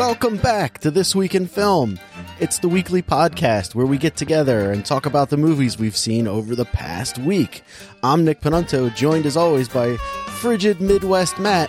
[0.00, 2.00] Welcome back to This Week in Film.
[2.40, 6.26] It's the weekly podcast where we get together and talk about the movies we've seen
[6.26, 7.62] over the past week.
[8.02, 9.98] I'm Nick Panunto, joined as always by
[10.40, 11.68] frigid Midwest Matt.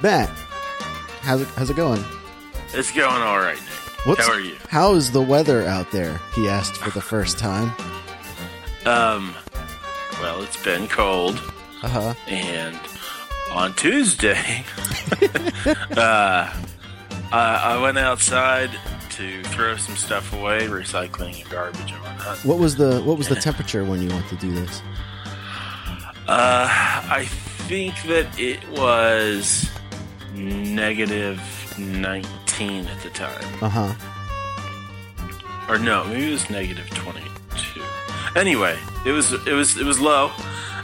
[0.00, 0.28] Matt,
[1.22, 2.02] how's it, how's it going?
[2.72, 4.06] It's going all right, Nick.
[4.06, 4.54] What's- How are you?
[4.68, 6.20] How is the weather out there?
[6.36, 7.72] He asked for the first time.
[8.86, 9.34] Um,
[10.20, 11.36] well, it's been cold,
[11.82, 12.14] Uh huh.
[12.28, 12.78] and
[13.52, 14.64] on Tuesday,
[15.96, 16.52] uh,
[17.32, 18.70] I, I went outside
[19.10, 22.38] to throw some stuff away, recycling and garbage and whatnot.
[22.44, 24.82] What was the what was the temperature when you went to do this?
[26.28, 27.24] Uh, I
[27.68, 29.68] think that it was
[30.34, 31.40] negative
[31.78, 33.44] 19 at the time.
[33.62, 33.94] Uh huh.
[35.68, 37.24] or no, maybe it was negative twenty
[37.56, 37.82] two.
[38.36, 40.30] Anyway, it was it was it was low,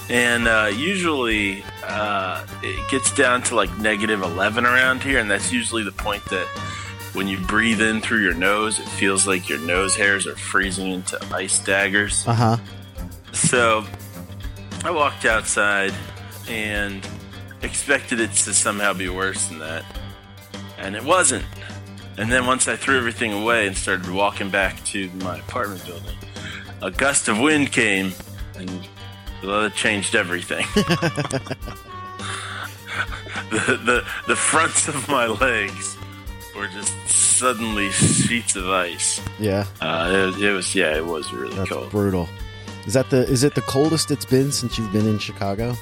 [0.08, 5.52] and uh, usually uh, it gets down to like negative eleven around here, and that's
[5.52, 6.46] usually the point that
[7.14, 10.90] when you breathe in through your nose, it feels like your nose hairs are freezing
[10.90, 12.26] into ice daggers.
[12.26, 12.56] Uh huh.
[13.32, 13.84] So
[14.84, 15.92] I walked outside
[16.48, 17.06] and
[17.62, 19.84] expected it to somehow be worse than that.
[20.78, 21.44] And it wasn't.
[22.16, 26.16] And then once I threw everything away and started walking back to my apartment building,
[26.82, 28.12] a gust of wind came
[28.56, 28.70] and
[29.42, 30.67] well, it changed everything.
[33.50, 35.97] the, the, the fronts of my legs
[36.56, 39.20] were just suddenly sheets of ice.
[39.39, 41.91] Yeah, Uh, it, it was, yeah, it was really that's cold.
[41.91, 42.28] brutal.
[42.86, 45.75] Is that the is it the coldest it's been since you've been in Chicago?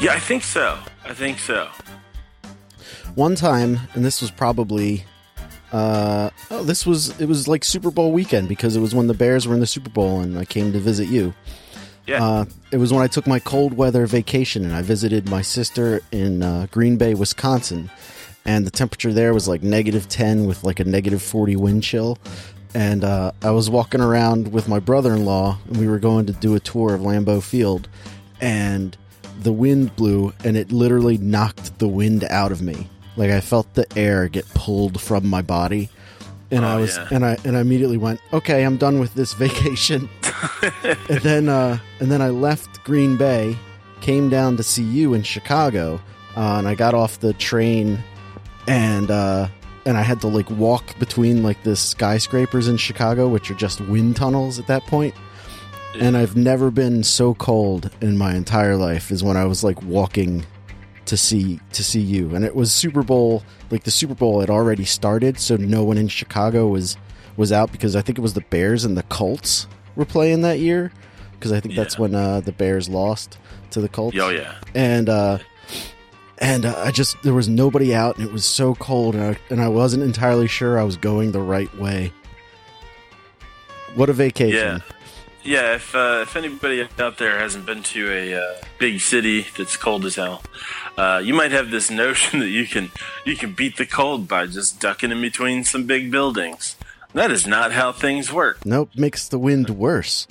[0.00, 0.78] Yeah, I think so.
[1.04, 1.68] I think so.
[3.16, 5.04] one time, and this was probably,
[5.72, 9.14] uh, oh, this was it was like Super Bowl weekend because it was when the
[9.14, 11.34] Bears were in the Super Bowl, and I came to visit you.
[12.06, 12.24] Yeah.
[12.24, 16.00] Uh, it was when I took my cold weather vacation, and I visited my sister
[16.12, 17.90] in uh, Green Bay, Wisconsin,
[18.44, 22.18] and the temperature there was like negative ten with like a negative forty wind chill.
[22.74, 26.54] And uh, I was walking around with my brother-in-law, and we were going to do
[26.54, 27.88] a tour of Lambeau Field,
[28.40, 28.96] and
[29.40, 32.88] the wind blew and it literally knocked the wind out of me.
[33.16, 35.90] Like I felt the air get pulled from my body.
[36.50, 37.08] And I Oh, was yeah.
[37.10, 40.08] and I and I immediately went, "Okay, I'm done with this vacation."
[40.62, 43.56] and then uh and then I left Green Bay,
[44.00, 46.00] came down to see you in Chicago,
[46.36, 47.98] uh, and I got off the train
[48.68, 49.48] and uh
[49.86, 53.80] and I had to like walk between like the skyscrapers in Chicago, which are just
[53.82, 55.14] wind tunnels at that point.
[55.14, 55.26] point
[56.02, 59.80] and I've never been so cold in my entire life as when I was like
[59.82, 60.44] walking
[61.06, 62.34] to see to see you.
[62.34, 65.98] And it was Super Bowl like the Super Bowl had already started so no one
[65.98, 66.96] in Chicago was
[67.36, 70.58] was out because I think it was the Bears and the Colts were playing that
[70.58, 70.92] year
[71.32, 73.38] because I think that's when uh, the Bears lost
[73.70, 74.16] to the Colts.
[74.18, 74.54] Oh yeah.
[74.74, 75.38] and uh
[76.38, 79.38] and uh, I just there was nobody out and it was so cold and I,
[79.50, 82.12] and I wasn't entirely sure I was going the right way.
[83.94, 84.56] What a vacation.
[84.58, 84.78] Yeah.
[85.46, 89.76] Yeah, if uh, if anybody out there hasn't been to a uh, big city that's
[89.76, 90.42] cold as hell,
[90.98, 92.90] uh, you might have this notion that you can
[93.24, 96.76] you can beat the cold by just ducking in between some big buildings.
[97.14, 98.66] That is not how things work.
[98.66, 100.26] nope makes the wind worse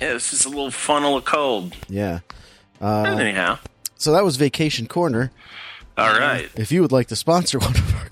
[0.00, 1.74] Yeah, it's just a little funnel of cold.
[1.88, 2.20] Yeah.
[2.80, 3.58] But anyhow,
[3.96, 5.30] So that was Vacation Corner.
[5.96, 6.50] all right.
[6.56, 8.08] If you would like to sponsor one of our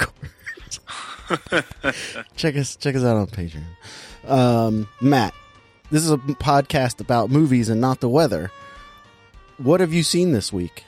[1.56, 3.64] corners, check us check us out on Patreon.
[4.30, 5.34] Um, Matt,
[5.90, 8.50] this is a podcast about movies and not the weather.
[9.58, 10.84] What have you seen this week?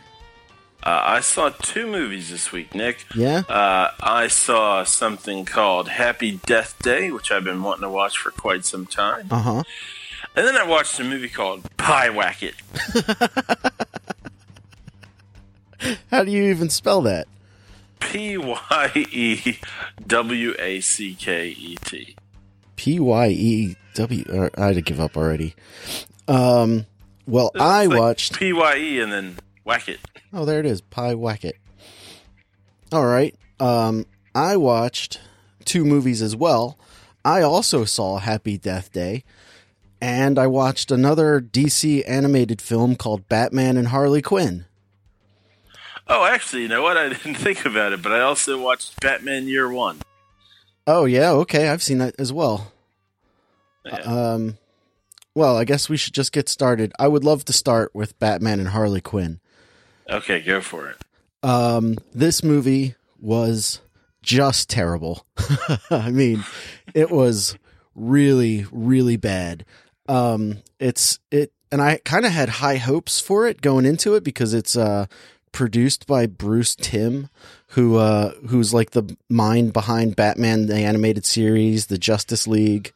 [0.82, 3.04] Uh, I saw two movies this week, Nick.
[3.14, 3.42] Yeah.
[3.48, 8.30] Uh, I saw something called Happy Death Day, which I've been wanting to watch for
[8.30, 9.26] quite some time.
[9.30, 9.62] Uh huh.
[10.36, 12.54] And then I watched a movie called Pyewacket.
[16.10, 17.26] How do you even spell that?
[17.98, 19.58] P Y E
[20.06, 22.16] W A C K E T.
[22.76, 24.50] P Y E W.
[24.56, 25.54] I had to give up already.
[26.28, 26.86] Um.
[27.26, 28.38] Well, I watched.
[28.38, 29.98] P Y E and then whack it.
[30.32, 30.80] Oh, there it is.
[30.82, 31.54] Pyewacket.
[32.92, 33.34] All right.
[33.58, 35.20] Um, I watched
[35.64, 36.78] two movies as well.
[37.24, 39.24] I also saw Happy Death Day,
[40.00, 44.66] and I watched another DC animated film called Batman and Harley Quinn.
[46.06, 46.96] Oh, actually, you know what?
[46.96, 50.00] I didn't think about it, but I also watched Batman Year One.
[50.86, 52.72] Oh yeah, okay, I've seen that as well.
[53.86, 54.32] Yeah.
[54.32, 54.58] Um,
[55.34, 56.92] well, I guess we should just get started.
[56.98, 59.40] I would love to start with Batman and Harley Quinn.
[60.08, 60.96] Okay, go for it.
[61.42, 63.80] Um, this movie was
[64.22, 65.26] just terrible.
[65.90, 66.44] I mean,
[66.94, 67.56] it was
[67.94, 69.64] really, really bad.
[70.08, 74.24] Um, it's it, and I kind of had high hopes for it going into it
[74.24, 75.06] because it's uh
[75.52, 77.28] produced by Bruce Timm,
[77.68, 82.92] who uh who's like the mind behind Batman the animated series, the Justice League,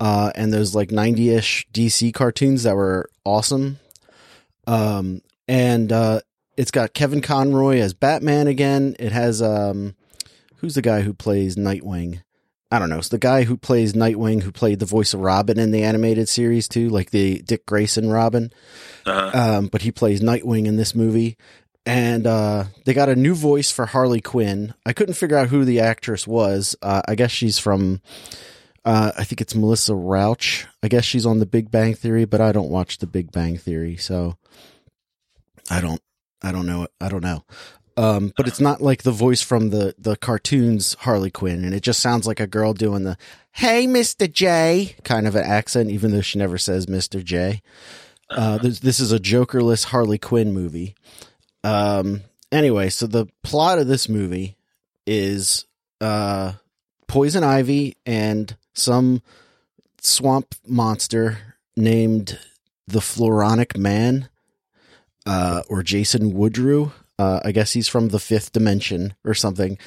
[0.00, 3.78] uh and those like 90ish DC cartoons that were awesome.
[4.66, 6.20] Um and uh
[6.56, 8.96] it's got Kevin Conroy as Batman again.
[8.98, 9.94] It has um
[10.56, 12.22] who's the guy who plays Nightwing?
[12.70, 12.98] I don't know.
[12.98, 16.28] It's the guy who plays Nightwing who played the voice of Robin in the animated
[16.28, 18.50] series too, like the Dick Grayson Robin.
[19.04, 19.58] Uh-huh.
[19.58, 21.36] Um, but he plays Nightwing in this movie.
[21.84, 24.74] And uh, they got a new voice for Harley Quinn.
[24.84, 26.74] I couldn't figure out who the actress was.
[26.82, 28.00] Uh, I guess she's from,
[28.86, 30.66] uh, I think it's Melissa Rauch.
[30.82, 33.58] I guess she's on The Big Bang Theory, but I don't watch The Big Bang
[33.58, 34.38] Theory, so
[35.68, 36.00] I don't,
[36.42, 36.86] I don't know.
[37.00, 37.44] I don't know.
[37.98, 41.82] Um, but it's not like the voice from the the cartoons Harley Quinn, and it
[41.82, 43.16] just sounds like a girl doing the
[43.52, 47.62] "Hey, Mister J" kind of an accent, even though she never says Mister J.
[48.28, 50.94] Uh, this, this is a Jokerless Harley Quinn movie.
[51.64, 52.22] Um,
[52.52, 54.56] anyway, so the plot of this movie
[55.06, 55.64] is
[56.00, 56.52] uh,
[57.06, 59.22] Poison Ivy and some
[60.00, 61.38] swamp monster
[61.76, 62.38] named
[62.86, 64.28] the Floronic Man,
[65.26, 66.92] uh, or Jason Woodrue.
[67.18, 69.78] Uh, I guess he's from the fifth dimension or something.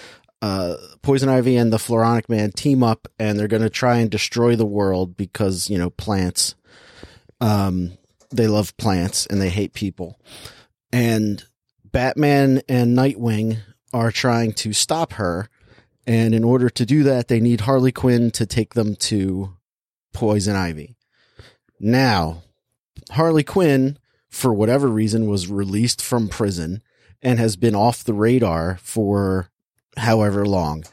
[0.42, 4.10] Uh, Poison Ivy and the Floronic Man team up and they're going to try and
[4.10, 6.56] destroy the world because, you know, plants.
[7.42, 7.98] Um,
[8.32, 10.20] they love plants and they hate people.
[10.92, 11.44] And
[11.84, 13.58] Batman and Nightwing
[13.94, 15.50] are trying to stop her.
[16.08, 19.56] And in order to do that, they need Harley Quinn to take them to
[20.14, 20.96] Poison Ivy.
[21.80, 22.44] Now,
[23.12, 23.98] Harley Quinn,
[24.30, 26.82] for whatever reason, was released from prison
[27.22, 29.50] and has been off the radar for
[29.98, 30.84] however long.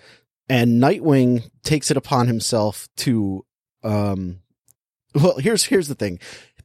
[0.49, 3.45] And Nightwing takes it upon himself to,
[3.83, 4.41] um,
[5.15, 6.21] well, here's, here's the thing.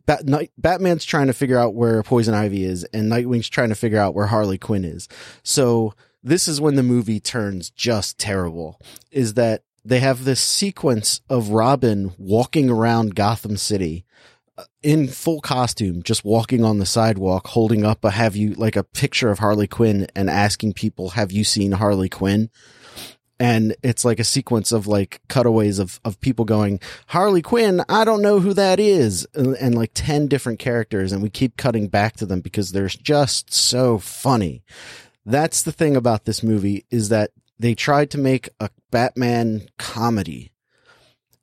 [0.05, 3.75] Bat, Night, Batman's trying to figure out where Poison Ivy is and Nightwing's trying to
[3.75, 5.07] figure out where Harley Quinn is.
[5.43, 5.93] So
[6.23, 8.79] this is when the movie turns just terrible
[9.11, 14.05] is that they have this sequence of Robin walking around Gotham City
[14.57, 18.75] uh, in full costume, just walking on the sidewalk, holding up a have you like
[18.75, 22.49] a picture of Harley Quinn and asking people, have you seen Harley Quinn?
[23.39, 28.05] And it's like a sequence of like cutaways of, of people going, Harley Quinn, I
[28.05, 29.25] don't know who that is.
[29.33, 31.11] And, and like 10 different characters.
[31.11, 34.61] And we keep cutting back to them because they're just so funny.
[35.25, 40.51] That's the thing about this movie is that they tried to make a Batman comedy.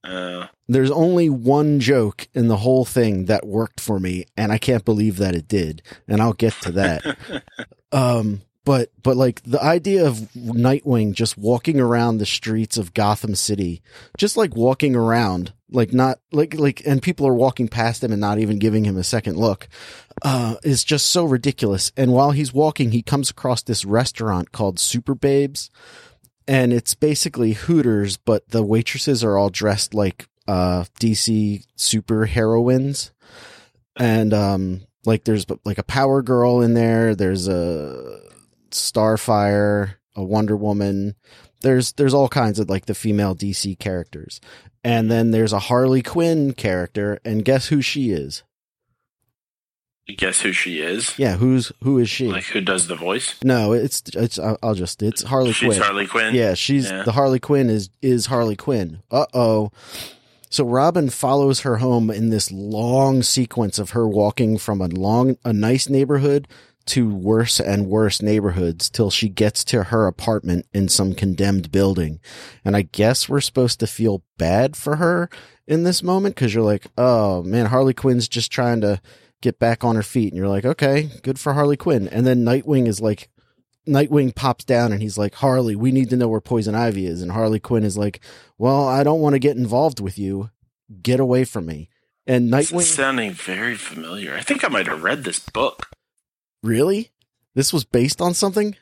[0.03, 4.57] Uh, there's only one joke in the whole thing that worked for me and i
[4.57, 7.17] can't believe that it did and i'll get to that.
[7.91, 13.35] Um but but like the idea of nightwing just walking around the streets of gotham
[13.35, 13.81] city
[14.19, 18.21] just like walking around like not like like and people are walking past him and
[18.21, 19.69] not even giving him a second look
[20.23, 24.79] uh is just so ridiculous and while he's walking he comes across this restaurant called
[24.79, 25.71] super babes
[26.49, 33.13] and it's basically Hooters, but the waitresses are all dressed like uh DC super heroines.
[33.97, 38.18] And um like there's like a Power Girl in there, there's a
[38.73, 41.15] Starfire, a Wonder Woman.
[41.63, 44.41] There's there's all kinds of like the female DC characters.
[44.85, 48.43] And then there's a Harley Quinn character and guess who she is?
[50.17, 51.13] guess who she is?
[51.19, 52.29] Yeah, who's who is she?
[52.29, 53.35] Like who does the voice?
[53.45, 55.83] no, it's it's I'll just it's Harley She's Quinn.
[55.83, 56.35] Harley Quinn.
[56.35, 57.03] Yeah, she's Yeah.
[57.03, 59.03] the Harley Quinn is is Harley Quinn.
[59.11, 59.71] Uh oh.
[60.51, 65.37] So Robin follows her home in this long sequence of her walking from a long
[65.45, 66.49] a nice neighborhood
[66.89, 72.21] to worse and worse neighborhoods till she gets to her apartment in some condemned building.
[72.65, 75.29] And I guess we're supposed to feel bad for her
[75.67, 79.01] in this moment because you're like, oh man, Harley Quinn's just trying to
[79.43, 80.33] get back on her feet.
[80.33, 82.09] And you're like, okay, good for Harley Quinn.
[82.09, 83.29] And then Nightwing is like,
[83.87, 87.23] Nightwing pops down and he's like, Harley, we need to know where Poison Ivy is.
[87.23, 88.21] And Harley Quinn is like,
[88.57, 90.51] well, I don't want to get involved with you.
[91.03, 91.91] Get away from me.
[92.27, 94.35] And Nightwing, sounding very familiar.
[94.35, 95.89] I think I might have read this book.
[96.63, 97.11] Really?
[97.55, 98.77] This was based on something?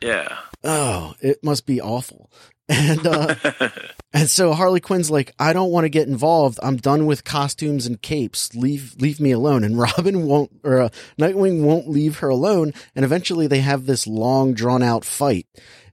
[0.00, 0.36] Yeah.
[0.62, 2.30] Oh, it must be awful.
[2.66, 3.34] And, uh,
[4.14, 6.58] and so Harley Quinn's like, I don't want to get involved.
[6.62, 8.54] I'm done with costumes and capes.
[8.54, 9.64] Leave, leave me alone.
[9.64, 12.72] And Robin won't, or uh, Nightwing won't leave her alone.
[12.96, 15.46] And eventually they have this long drawn out fight.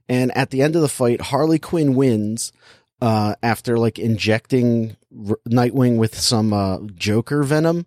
[0.08, 2.52] And at the end of the fight, Harley Quinn wins,
[3.02, 4.96] uh, after like injecting
[5.28, 7.84] R- Nightwing with some, uh, Joker venom.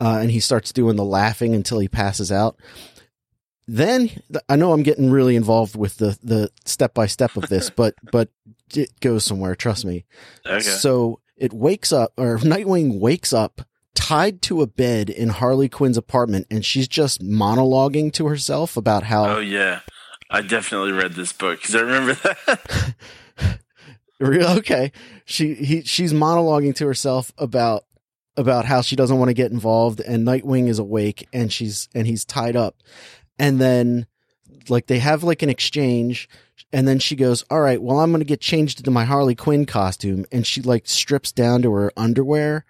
[0.00, 2.56] Uh, and he starts doing the laughing until he passes out.
[3.66, 4.10] Then
[4.48, 7.94] I know I'm getting really involved with the the step by step of this, but
[8.10, 8.30] but
[8.74, 9.54] it goes somewhere.
[9.54, 10.04] Trust me.
[10.46, 10.60] okay.
[10.60, 13.62] So it wakes up, or Nightwing wakes up
[13.94, 19.02] tied to a bed in Harley Quinn's apartment and she's just monologuing to herself about
[19.02, 19.80] how Oh yeah,
[20.30, 22.94] I definitely read this book because I remember that.
[24.22, 24.92] Okay
[25.30, 27.84] she he she's monologuing to herself about
[28.36, 32.06] about how she doesn't want to get involved and nightwing is awake and she's and
[32.06, 32.76] he's tied up.
[33.38, 34.06] And then
[34.68, 36.28] like they have like an exchange
[36.72, 39.64] and then she goes all right well i'm gonna get changed into my harley quinn
[39.64, 42.66] costume and she like strips down to her underwear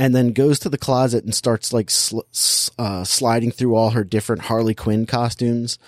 [0.00, 2.20] and then goes to the closet and starts like sl-
[2.78, 5.78] uh, sliding through all her different harley quinn costumes.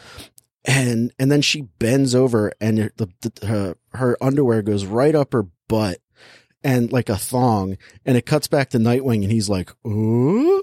[0.67, 5.33] And and then she bends over and the, the her, her underwear goes right up
[5.33, 5.97] her butt
[6.65, 10.63] and like a thong and it cuts back to nightwing and he's like oh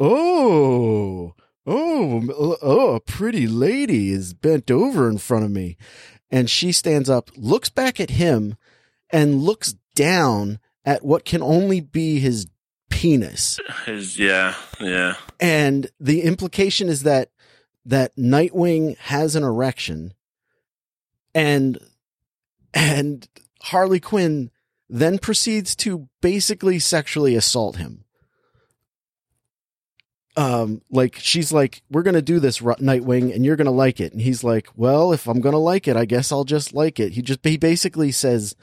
[0.00, 1.34] oh
[1.66, 5.76] oh oh a pretty lady is bent over in front of me
[6.30, 8.56] and she stands up looks back at him
[9.10, 12.46] and looks down at what can only be his
[12.90, 15.14] penis His- yeah, yeah.
[15.40, 17.30] and the implication is that
[17.84, 20.12] that Nightwing has an erection
[21.34, 21.78] and
[22.74, 23.26] and
[23.62, 24.50] Harley Quinn
[24.88, 28.04] then proceeds to basically sexually assault him.
[30.36, 34.22] Um like she's like we're to do this Nightwing and you're to like it and
[34.22, 37.12] he's like well if I'm to like it I guess I'll just like it.
[37.12, 38.54] He just he basically says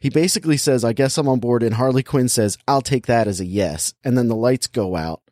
[0.00, 3.28] he basically says I guess I'm on board and Harley Quinn says I'll take that
[3.28, 5.22] as a yes and then the lights go out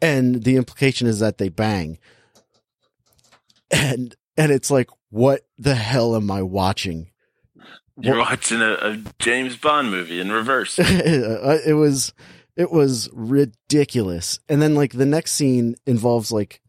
[0.00, 1.98] and the implication is that they bang
[3.70, 7.10] and and it's like what the hell am i watching
[7.98, 10.78] You're watching a, a James Bond movie in reverse.
[10.78, 12.12] it was
[12.56, 16.60] it was ridiculous and then like the next scene involves like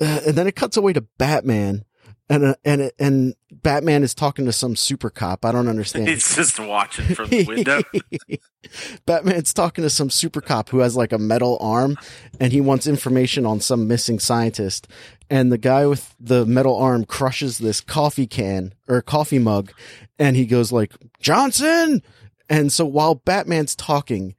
[0.00, 1.84] uh, and then it cuts away to batman
[2.28, 6.34] and uh, and and batman is talking to some super cop i don't understand He's
[6.34, 7.82] just watching from the window.
[9.06, 11.96] Batman's talking to some super cop who has like a metal arm
[12.40, 14.88] and he wants information on some missing scientist.
[15.28, 19.72] And the guy with the metal arm crushes this coffee can or coffee mug
[20.18, 22.02] and he goes like, Johnson!
[22.48, 24.34] And so while Batman's talking,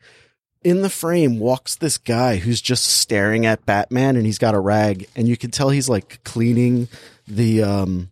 [0.64, 4.60] in the frame walks this guy who's just staring at Batman and he's got a
[4.60, 6.88] rag and you can tell he's like cleaning
[7.28, 8.10] the, um,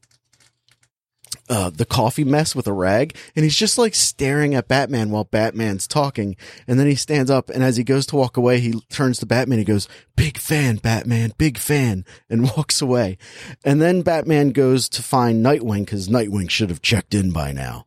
[1.49, 5.25] uh, the coffee mess with a rag, and he's just like staring at Batman while
[5.25, 6.35] Batman's talking.
[6.67, 9.25] And then he stands up, and as he goes to walk away, he turns to
[9.25, 9.59] Batman.
[9.59, 13.17] He goes, "Big fan, Batman, big fan," and walks away.
[13.65, 17.85] And then Batman goes to find Nightwing because Nightwing should have checked in by now.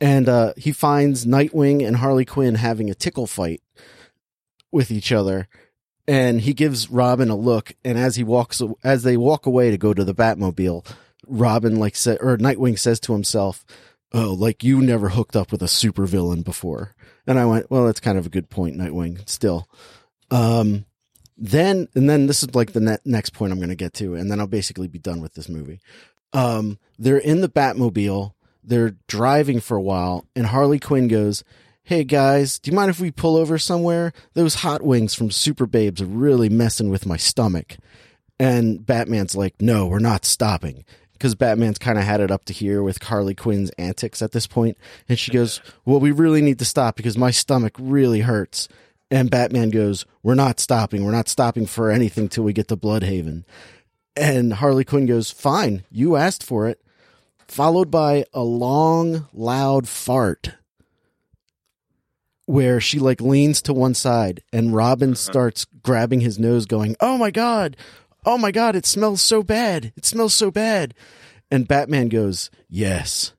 [0.00, 3.62] And uh, he finds Nightwing and Harley Quinn having a tickle fight
[4.70, 5.48] with each other.
[6.08, 9.78] And he gives Robin a look, and as he walks, as they walk away to
[9.78, 10.86] go to the Batmobile,
[11.26, 13.64] Robin like said or Nightwing says to himself,
[14.12, 16.94] "Oh, like you never hooked up with a supervillain before."
[17.26, 19.68] And I went, "Well, that's kind of a good point, Nightwing." Still,
[20.30, 20.84] um,
[21.36, 24.14] then and then this is like the ne- next point I'm going to get to,
[24.14, 25.80] and then I'll basically be done with this movie.
[26.32, 28.32] Um, they're in the Batmobile.
[28.62, 31.44] They're driving for a while, and Harley Quinn goes,
[31.86, 34.12] "Hey guys, do you mind if we pull over somewhere?
[34.34, 37.76] Those hot wings from Super Babes are really messing with my stomach."
[38.40, 42.52] And Batman's like, "No, we're not stopping." Because Batman's kind of had it up to
[42.52, 44.76] here with Harley Quinn's antics at this point.
[45.08, 48.68] And she goes, Well, we really need to stop because my stomach really hurts.
[49.08, 51.04] And Batman goes, We're not stopping.
[51.04, 53.44] We're not stopping for anything till we get to Blüdhaven.
[54.16, 56.82] And Harley Quinn goes, Fine, you asked for it.
[57.46, 60.52] Followed by a long, loud fart
[62.46, 65.16] where she like leans to one side and Robin uh-huh.
[65.16, 67.76] starts grabbing his nose, going, Oh my God,
[68.24, 69.92] oh my God, it smells so bad.
[69.96, 70.94] It smells so bad.
[71.50, 73.32] And Batman goes, Yes,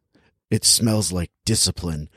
[0.50, 2.10] it smells like discipline.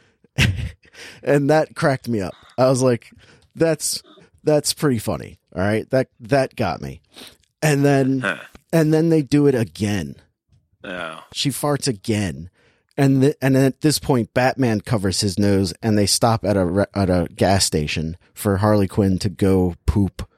[1.22, 2.34] and that cracked me up.
[2.58, 3.10] I was like,
[3.54, 4.02] That's
[4.44, 5.38] that's pretty funny.
[5.54, 5.88] All right.
[5.90, 7.00] That that got me.
[7.62, 8.24] And then
[8.72, 10.16] and then they do it again
[10.82, 11.22] Oh.
[11.32, 12.48] she farts again
[13.00, 17.08] and and at this point batman covers his nose and they stop at a at
[17.08, 20.28] a gas station for harley quinn to go poop.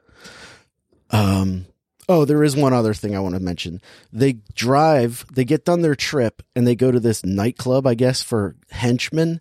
[1.11, 1.67] Um
[2.09, 3.81] oh there is one other thing i want to mention.
[4.13, 8.23] They drive they get done their trip and they go to this nightclub i guess
[8.23, 9.41] for henchmen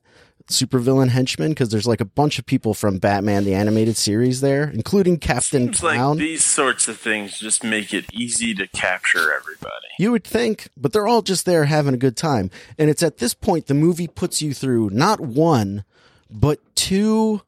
[0.51, 4.69] supervillain henchmen because there's like a bunch of people from batman the animated series there
[4.69, 9.33] including captain Seems clown like these sorts of things just make it easy to capture
[9.33, 9.87] everybody.
[9.99, 12.49] You would think, but they're all just there having a good time.
[12.77, 15.83] And it's at this point the movie puts you through not one,
[16.29, 17.41] but two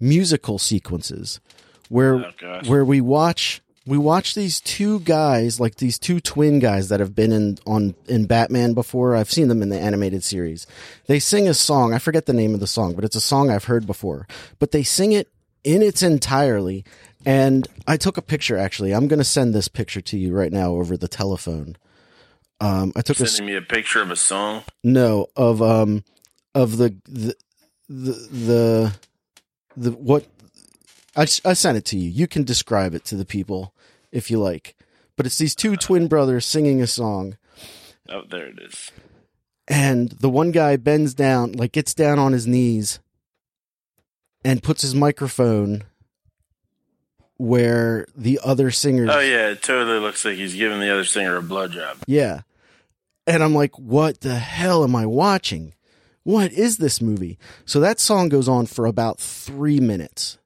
[0.00, 1.40] musical sequences
[1.88, 6.88] where Oh, where we watch we watch these two guys, like these two twin guys
[6.88, 9.16] that have been in on in Batman before.
[9.16, 10.66] I've seen them in the animated series.
[11.06, 11.92] They sing a song.
[11.92, 14.26] I forget the name of the song, but it's a song I've heard before.
[14.58, 15.28] But they sing it
[15.64, 16.84] in its entirely.
[17.24, 18.92] And I took a picture actually.
[18.92, 21.76] I'm going to send this picture to you right now over the telephone.
[22.60, 24.62] Um, I took a Sending me a picture of a song.
[24.84, 26.04] no of um
[26.54, 27.34] of the the
[27.88, 28.92] the the,
[29.76, 30.26] the what
[31.16, 32.08] I, I sent it to you.
[32.10, 33.74] You can describe it to the people
[34.10, 34.74] if you like.
[35.16, 37.36] But it's these two twin brothers singing a song
[38.08, 38.90] Oh, there it is.
[39.68, 42.98] and the one guy bends down, like gets down on his knees
[44.44, 45.84] and puts his microphone
[47.36, 49.06] where the other singer.
[49.10, 51.96] Oh yeah, it totally looks like he's giving the other singer a blowjob.
[52.06, 52.42] Yeah.
[53.26, 55.74] And I'm like, what the hell am I watching?
[56.24, 57.38] What is this movie?
[57.64, 60.38] So that song goes on for about three minutes.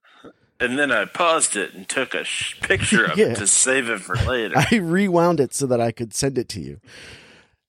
[0.58, 3.26] And then I paused it and took a sh- picture of Yeah.
[3.26, 4.54] it to save it for later.
[4.70, 6.80] I rewound it so that I could send it to you.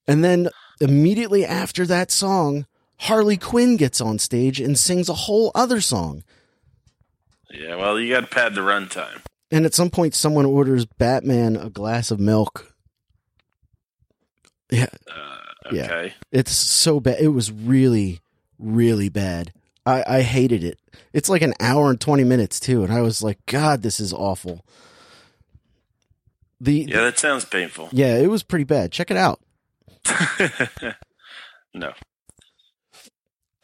[0.07, 2.65] And then immediately after that song,
[3.01, 6.23] Harley Quinn gets on stage and sings a whole other song.
[7.53, 9.21] yeah, well, you got to pad the runtime.
[9.51, 12.73] And at some point, someone orders Batman a glass of milk.
[14.69, 15.37] Yeah, Uh,
[15.71, 15.83] Yeah.
[15.85, 16.13] okay.
[16.31, 17.19] It's so bad.
[17.19, 18.19] It was really,
[18.59, 19.53] really bad.
[19.87, 20.79] I, I hated it.
[21.13, 22.83] It's like an hour and 20 minutes too.
[22.83, 24.65] And I was like, God, this is awful.
[26.59, 27.89] The, Yeah, that sounds painful.
[27.91, 28.91] yeah, it was pretty bad.
[28.91, 29.39] Check it out.
[31.73, 31.93] no.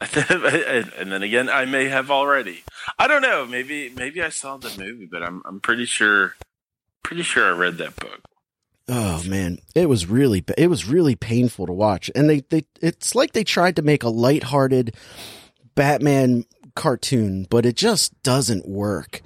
[0.00, 2.62] and then again, I may have already.
[2.98, 3.46] I don't know.
[3.46, 6.36] Maybe maybe I saw the movie, but I'm I'm pretty sure
[7.02, 8.20] pretty sure I read that book.
[8.86, 12.10] Oh man, it was really, it was really painful to watch.
[12.14, 14.94] And they, they, it's like they tried to make a lighthearted
[15.74, 19.22] Batman cartoon, but it just doesn't work.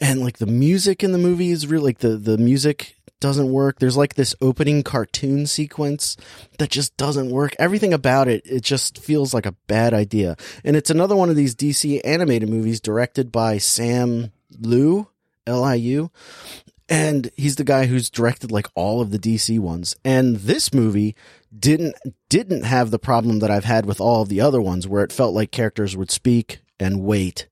[0.00, 3.78] And like the music in the movie is really like the, the music doesn't work.
[3.78, 6.16] There's like this opening cartoon sequence
[6.58, 7.54] that just doesn't work.
[7.58, 10.36] Everything about it, it just feels like a bad idea.
[10.64, 15.08] And it's another one of these DC animated movies directed by Sam Liu,
[15.46, 16.10] L-I-U
[16.88, 19.94] and he's the guy who's directed like all of the DC ones.
[20.04, 21.14] And this movie
[21.56, 21.94] didn't
[22.28, 25.12] didn't have the problem that I've had with all of the other ones where it
[25.12, 27.48] felt like characters would speak and wait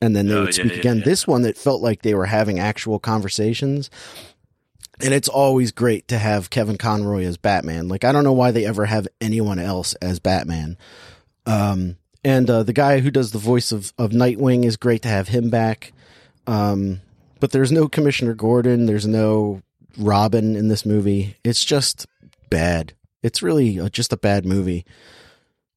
[0.00, 0.98] and then they Oh, would yeah, speak yeah, again.
[0.98, 1.04] yeah.
[1.04, 3.88] This one it felt like they were having actual conversations.
[5.00, 7.88] And it's always great to have Kevin Conroy as Batman.
[7.88, 10.76] Like I don't know why they ever have anyone else as Batman.
[11.46, 15.08] Um and uh, the guy who does the voice of, of Nightwing is great to
[15.08, 15.92] have him back.
[16.48, 17.00] Um,
[17.40, 18.86] but there's no Commissioner Gordon.
[18.86, 19.62] There's no
[19.98, 21.36] Robin in this movie.
[21.44, 22.06] It's just
[22.50, 22.94] bad.
[23.22, 24.84] It's really just a bad movie.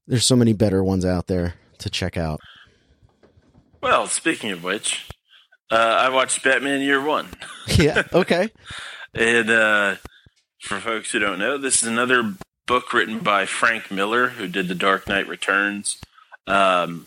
[0.08, 2.40] There's so many better ones out there to check out.
[3.82, 5.08] Well, speaking of which,
[5.72, 7.28] uh, I watched Batman Year One,
[7.68, 8.04] yeah.
[8.12, 8.50] Okay.
[9.14, 9.96] and uh,
[10.62, 12.34] for folks who don't know, this is another
[12.68, 16.00] book written by Frank Miller, who did The Dark Knight Returns,
[16.46, 17.06] um,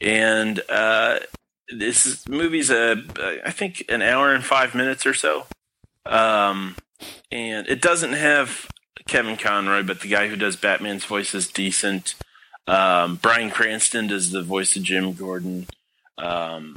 [0.00, 1.18] and uh,
[1.76, 3.02] this is, movie's a
[3.44, 5.46] I think an hour and five minutes or so,
[6.06, 6.76] um,
[7.30, 8.66] and it doesn't have
[9.06, 12.14] Kevin Conroy, but the guy who does Batman's voice is decent.
[12.66, 15.66] Um, Bryan Cranston does the voice of Jim Gordon.
[16.18, 16.76] Um,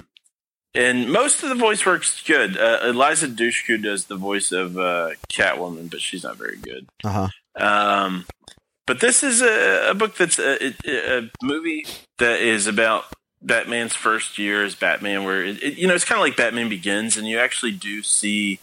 [0.74, 2.58] and most of the voice work's good.
[2.58, 6.88] Uh, Eliza Dushku does the voice of uh, Catwoman, but she's not very good.
[7.04, 7.28] Uh
[7.58, 7.64] huh.
[7.64, 8.26] Um,
[8.88, 11.86] but this is a, a book that's a, a, a movie
[12.20, 13.06] that is about
[13.42, 16.70] Batman's first year as Batman, where it, it, you know it's kind of like Batman
[16.70, 18.60] Begins, and you actually do see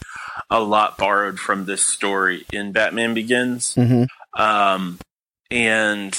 [0.49, 3.75] a lot borrowed from this story in Batman Begins.
[3.75, 4.03] hmm
[4.37, 4.99] Um,
[5.51, 6.17] and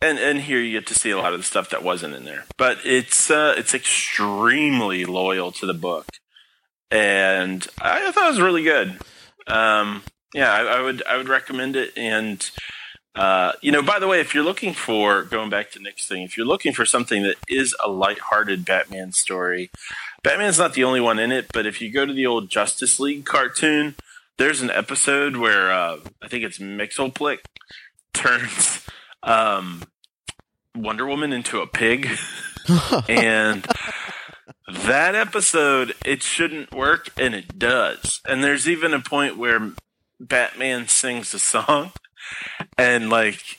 [0.00, 2.24] and and here you get to see a lot of the stuff that wasn't in
[2.24, 6.06] there, but it's uh, it's extremely loyal to the book,
[6.90, 8.98] and I, I thought it was really good.
[9.46, 10.02] Um,
[10.34, 11.96] yeah, I, I would I would recommend it.
[11.96, 12.48] And
[13.14, 16.22] uh, you know, by the way, if you're looking for going back to Nick's thing,
[16.22, 19.70] if you're looking for something that is a lighthearted Batman story,
[20.22, 21.46] Batman's not the only one in it.
[21.52, 23.96] But if you go to the old Justice League cartoon,
[24.36, 27.38] there's an episode where uh, I think it's Mixelplick
[28.12, 28.86] turns
[29.22, 29.82] um,
[30.74, 32.08] Wonder Woman into a pig,
[33.08, 33.66] and
[34.70, 38.20] that episode it shouldn't work, and it does.
[38.28, 39.72] And there's even a point where
[40.20, 41.92] Batman sings a song,
[42.76, 43.58] and like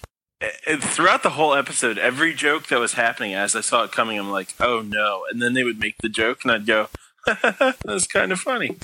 [0.65, 4.17] and throughout the whole episode, every joke that was happening as I saw it coming,
[4.17, 5.25] I'm like, oh no.
[5.29, 6.87] And then they would make the joke, and I'd go,
[7.83, 8.77] that's kind of funny.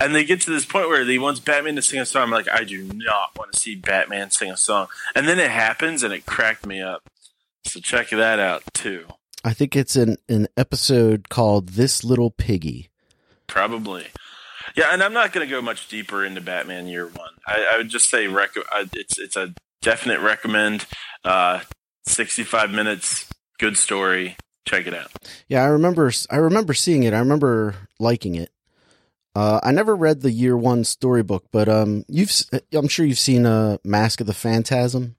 [0.00, 2.24] And they get to this point where he wants Batman to sing a song.
[2.24, 4.88] I'm like, I do not want to see Batman sing a song.
[5.14, 7.02] And then it happens, and it cracked me up.
[7.64, 9.06] So check that out too.
[9.44, 12.90] I think it's an an episode called "This Little Piggy."
[13.46, 14.08] Probably.
[14.78, 17.32] Yeah, and I'm not going to go much deeper into Batman Year One.
[17.44, 18.50] I, I would just say rec-
[18.92, 20.86] it's it's a definite recommend.
[21.24, 21.60] Uh,
[22.06, 24.36] 65 minutes, good story.
[24.68, 25.10] check it out.
[25.48, 26.12] Yeah, I remember.
[26.30, 27.12] I remember seeing it.
[27.12, 28.50] I remember liking it.
[29.34, 32.30] Uh, I never read the year one storybook, but um, you've.
[32.72, 35.16] I'm sure you've seen uh, Mask of the Phantasm.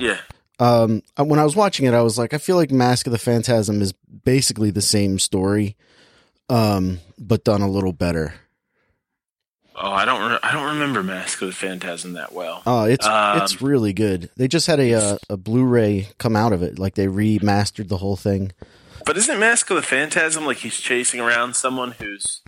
[0.00, 0.18] Yeah.
[0.58, 3.18] Um, when I was watching it, I was like, I feel like Mask of the
[3.18, 5.76] Phantasm is basically the same story,
[6.48, 8.34] um, but done a little better.
[9.78, 10.30] Oh, I don't.
[10.30, 12.62] Re- I don't remember Mask of the Phantasm that well.
[12.64, 14.30] Oh, it's Um, it's really good.
[14.36, 17.98] They just had a uh, a Blu-ray come out of it, like they remastered the
[17.98, 18.52] whole thing.
[19.04, 22.40] But isn't Mask of the Phantasm like he's chasing around someone who's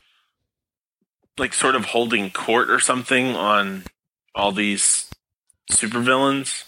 [1.36, 3.84] like sort of holding court or something on
[4.34, 5.10] all these
[5.70, 6.64] supervillains?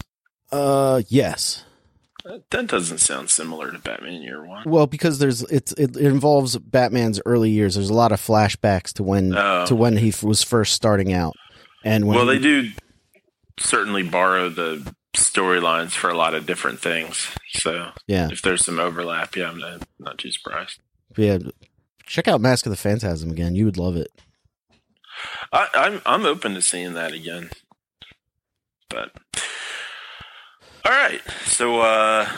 [0.53, 1.65] Uh, yes.
[2.31, 4.63] That, that doesn't sound similar to Batman Year One.
[4.69, 7.75] Well, because there's it's it, it involves Batman's early years.
[7.75, 9.67] There's a lot of flashbacks to when Oh.
[9.67, 11.35] to when he f- was first starting out,
[11.85, 12.71] and when Well, they he- do
[13.59, 17.29] certainly borrow the storylines for a lot of different things.
[17.53, 20.81] So yeah if there's some overlap, yeah, I'm not, not too surprised.
[21.17, 21.39] yeah.
[22.07, 23.55] Check out Mask of the Phantasm again.
[23.55, 24.09] You would love it.
[25.53, 27.51] I, I'm I'm open to seeing that again.
[28.89, 29.13] But
[30.85, 32.29] all right, so uh,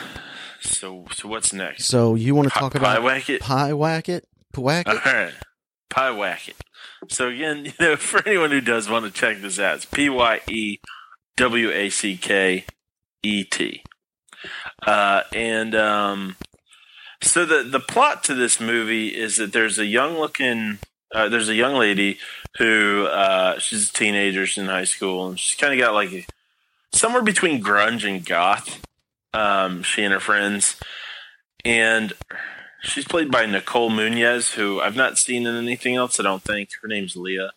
[0.61, 1.85] so so what's next?
[1.85, 3.41] So you want to talk about Pie Whack It?
[3.41, 4.27] Pie Whack It?
[4.55, 5.05] Whack It?
[5.05, 5.33] right,
[5.89, 6.55] Pie Whack It.
[7.09, 10.09] So again, you know, for anyone who does want to check this out, it's P
[10.09, 10.77] Y E
[11.37, 12.65] W A C K
[13.23, 13.83] E T.
[14.85, 16.35] Uh, and um,
[17.21, 20.79] so the the plot to this movie is that there's a young looking
[21.13, 22.17] uh, there's a young lady
[22.57, 26.27] who uh, she's a teenager, she's in high school, and she's kind of got like
[26.93, 28.79] somewhere between grunge and goth.
[29.33, 30.75] Um, she and her friends,
[31.65, 32.13] and
[32.83, 36.19] she's played by Nicole Muñoz, who I've not seen in anything else.
[36.19, 37.51] I don't think her name's Leah.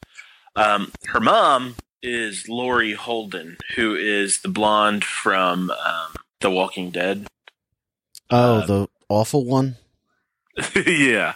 [0.56, 7.26] Um, her mom is Laurie Holden, who is the blonde from um, The Walking Dead.
[8.30, 9.76] Oh, Uh, the awful one.
[10.86, 11.34] yeah,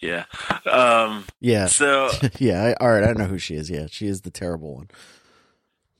[0.00, 0.24] yeah.
[0.68, 2.74] Um, Yeah, so, yeah.
[2.80, 3.70] All right, I don't know who she is.
[3.70, 4.88] Yeah, she is the terrible one.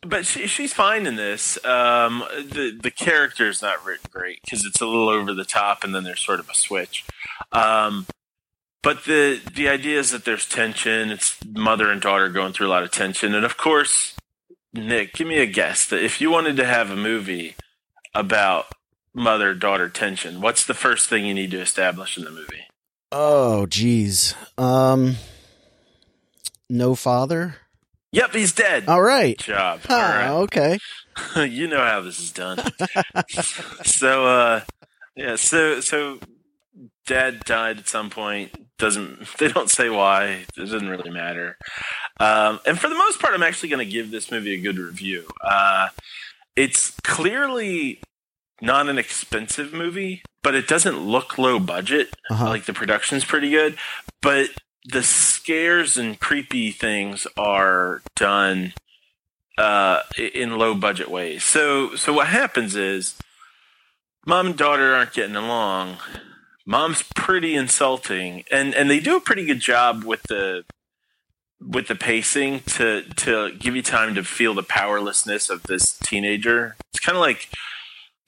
[0.09, 1.63] But she, she's fine in this.
[1.65, 5.95] Um, the the is not written great because it's a little over the top, and
[5.95, 7.05] then there's sort of a switch.
[7.53, 8.07] Um,
[8.83, 11.11] but the the idea is that there's tension.
[11.11, 14.15] It's mother and daughter going through a lot of tension, and of course,
[14.73, 17.57] Nick, give me a guess that if you wanted to have a movie
[18.15, 18.67] about
[19.15, 22.65] mother daughter tension, what's the first thing you need to establish in the movie?
[23.13, 24.35] Oh, geez.
[24.59, 25.17] Um,
[26.69, 27.57] no father.
[28.17, 28.89] Yep, he's dead.
[28.89, 29.37] All right.
[29.37, 29.81] Good job.
[29.91, 30.31] All right.
[30.45, 30.79] Okay.
[31.37, 32.59] you know how this is done.
[33.85, 34.61] so uh
[35.15, 36.19] yeah, so so
[37.05, 38.53] dad died at some point.
[38.79, 40.47] Doesn't they don't say why.
[40.49, 41.59] It doesn't really matter.
[42.19, 45.27] Um and for the most part I'm actually gonna give this movie a good review.
[45.45, 45.89] Uh
[46.57, 48.01] it's clearly
[48.63, 52.17] not an expensive movie, but it doesn't look low budget.
[52.31, 52.47] Uh-huh.
[52.47, 53.77] Like the production's pretty good,
[54.23, 54.49] but
[54.87, 55.03] the
[55.47, 58.75] scares and creepy things are done
[59.57, 61.45] uh, in low budget ways.
[61.45, 63.17] So, so what happens is,
[64.27, 65.99] mom and daughter aren't getting along.
[66.67, 70.65] Mom's pretty insulting, and and they do a pretty good job with the
[71.61, 76.75] with the pacing to to give you time to feel the powerlessness of this teenager.
[76.93, 77.51] It's kind of like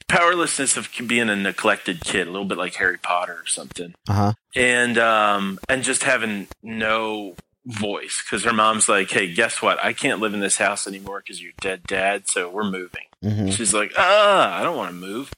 [0.09, 3.95] powerlessness of being a neglected kid, a little bit like Harry Potter or something.
[4.09, 4.33] Uh huh.
[4.57, 9.83] and um and just having no voice because her mom's like hey guess what?
[9.85, 13.05] I can't live in this house anymore because you're dead dad so we're moving.
[13.23, 15.33] Hmm she's like ah i don't want to move.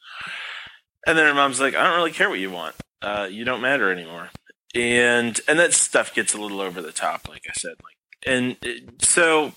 [1.06, 2.76] And then her mom's like i don't really care what you want.
[3.02, 4.30] Uh you don't matter anymore.
[4.74, 8.56] And and that stuff gets a little over the top like i said like and
[8.62, 9.52] it, so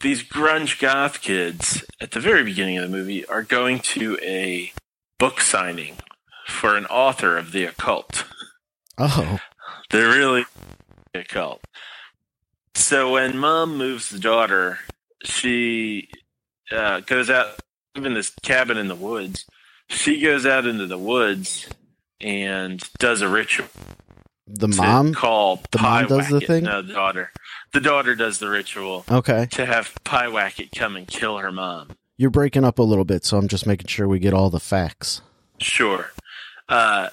[0.00, 4.72] these grunge goth kids at the very beginning of the movie are going to a
[5.18, 5.96] book signing
[6.46, 8.24] for an author of the occult
[8.98, 9.38] Oh.
[9.90, 10.44] they're really
[11.14, 11.62] a cult.
[12.74, 14.78] So when mom moves the daughter,
[15.24, 16.08] she
[16.70, 17.58] uh, goes out,
[17.96, 19.46] live in this cabin in the woods.
[19.88, 21.66] She goes out into the woods
[22.20, 23.68] and does a ritual.
[24.46, 25.14] The mom.
[25.14, 26.64] call the mom does the thing?
[26.64, 27.32] No, the daughter.
[27.72, 29.46] The daughter does the ritual Okay.
[29.52, 31.90] to have Pyewacket come and kill her mom.
[32.18, 34.60] You're breaking up a little bit, so I'm just making sure we get all the
[34.60, 35.22] facts.
[35.60, 36.10] Sure.
[36.68, 37.08] Uh,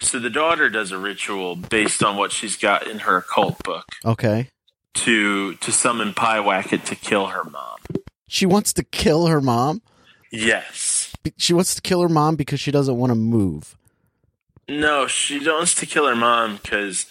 [0.00, 3.84] so the daughter does a ritual based on what she's got in her occult book
[4.04, 4.48] Okay.
[4.94, 7.78] to to summon Pyewacket to kill her mom.
[8.28, 9.82] She wants to kill her mom.
[10.30, 11.14] Yes.
[11.36, 13.76] She wants to kill her mom because she doesn't want to move.
[14.68, 17.06] No, she wants to kill her mom because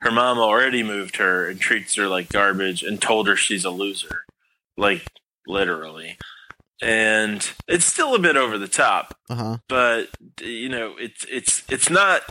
[0.00, 3.70] her mom already moved her and treats her like garbage and told her she's a
[3.70, 4.22] loser.
[4.76, 5.06] Like,
[5.46, 6.16] literally.
[6.80, 9.56] and it's still a bit over the top, Uh huh.
[9.68, 10.08] but
[10.40, 12.22] you know, it's it's it's not.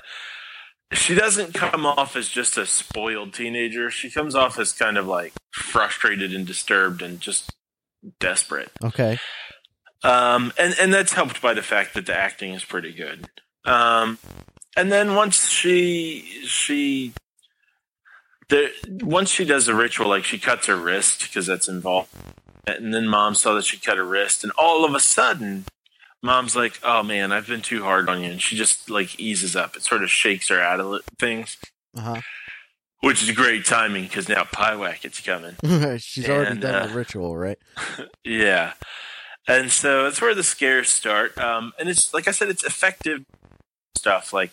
[0.93, 3.89] She doesn't come off as just a spoiled teenager.
[3.91, 7.53] She comes off as kind of like frustrated and disturbed and just
[8.21, 8.71] desperate.
[8.81, 9.17] Okay.
[10.03, 13.27] Um, and and that's helped by the fact that the acting is pretty good.
[13.65, 14.17] Um,
[14.77, 17.11] and then once she she
[18.49, 18.69] the
[19.03, 22.09] once she does a ritual, like she cuts her wrist because that's involved,
[22.65, 25.65] and then mom saw that she cut her wrist, and all of a sudden,
[26.23, 29.55] mom's like, "Oh man, I've been too hard on you," and she just like eases
[29.55, 29.75] up.
[29.75, 31.57] It sort of shakes her out of things,
[31.95, 32.21] Uh huh.
[33.01, 35.55] which is great timing because now Pyewack is coming.
[35.99, 37.59] She's already done uh, the ritual, right?
[38.23, 38.73] Yeah.
[39.49, 41.37] And so that's where the scares start.
[41.37, 43.23] Um, and it's, like I said, it's effective
[43.95, 44.51] stuff like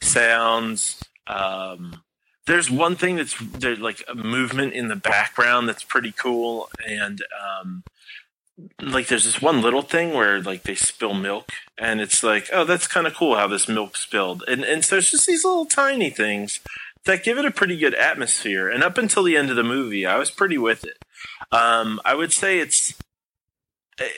[0.00, 1.02] sounds.
[1.26, 2.02] Um,
[2.46, 6.70] there's one thing that's there's like a movement in the background that's pretty cool.
[6.86, 7.82] And, um,
[8.80, 12.64] like there's this one little thing where like they spill milk and it's like, oh,
[12.64, 14.42] that's kind of cool how this milk spilled.
[14.48, 16.60] And, and so it's just these little tiny things
[17.04, 18.68] that give it a pretty good atmosphere.
[18.68, 20.96] And up until the end of the movie, I was pretty with it.
[21.52, 22.94] Um, I would say it's,
[23.98, 24.08] eh,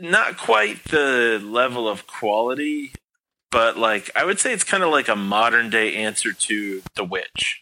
[0.00, 2.92] not quite the level of quality,
[3.50, 7.04] but like I would say it's kind of like a modern day answer to The
[7.04, 7.60] Witch,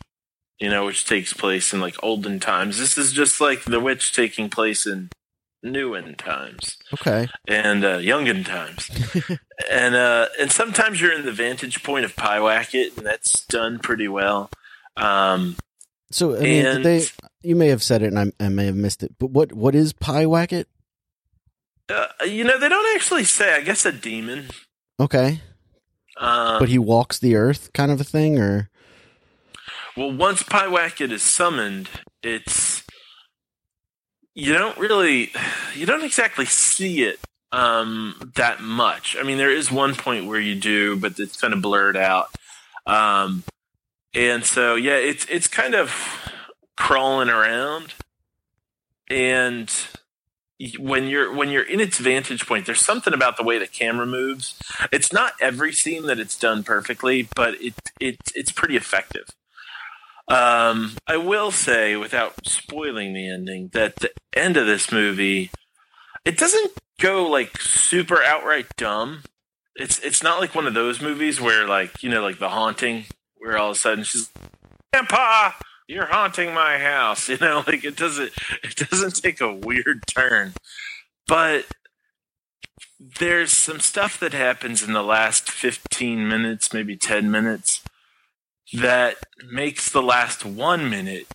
[0.59, 2.79] you know, which takes place in like olden times.
[2.79, 5.11] This is just like The Witch taking place in
[5.65, 7.27] newen times Okay.
[7.49, 8.89] and uh, youngen times,
[9.71, 14.07] and uh, and sometimes you're in the vantage point of Pyewacket, and that's done pretty
[14.09, 14.51] well.
[14.97, 15.57] Um,
[16.11, 17.07] So I mean, and they
[17.43, 19.15] you may have said it, and I, I may have missed it.
[19.19, 20.67] But what what is Pyewacket?
[21.89, 23.55] uh, you know, they don't actually say.
[23.55, 24.47] I guess a demon.
[25.01, 25.41] Okay,
[26.19, 28.71] Um, but he walks the earth, kind of a thing, or
[29.97, 31.89] Well, once Pyewacket is summoned,
[32.23, 32.83] it's
[34.35, 35.33] you don't really
[35.75, 37.19] you don't exactly see it
[37.51, 39.17] um, that much.
[39.19, 42.29] I mean, there is one point where you do, but it's kind of blurred out.
[42.87, 43.45] Um,
[44.13, 45.95] and so, yeah, it's it's kind of
[46.77, 47.95] crawling around,
[49.09, 49.73] and
[50.79, 54.07] when you're when you're in its vantage point, there's something about the way the camera
[54.07, 54.59] moves.
[54.93, 59.27] It's not every scene that it's done perfectly, but it it it's pretty effective.
[60.29, 65.51] Um, I will say, without spoiling the ending, that the end of this movie,
[66.25, 69.23] it doesn't go like super outright dumb.
[69.77, 73.05] It's it's not like one of those movies where like you know like The Haunting,
[73.37, 74.31] where all of a sudden she's,
[74.93, 75.53] Grandpa,
[75.87, 77.29] you're haunting my house.
[77.37, 78.33] You know, like it doesn't
[78.65, 80.55] it doesn't take a weird turn,
[81.29, 81.67] but
[82.99, 87.83] there's some stuff that happens in the last 15 minutes, maybe 10 minutes,
[88.75, 89.17] that
[89.49, 91.27] makes the last one minute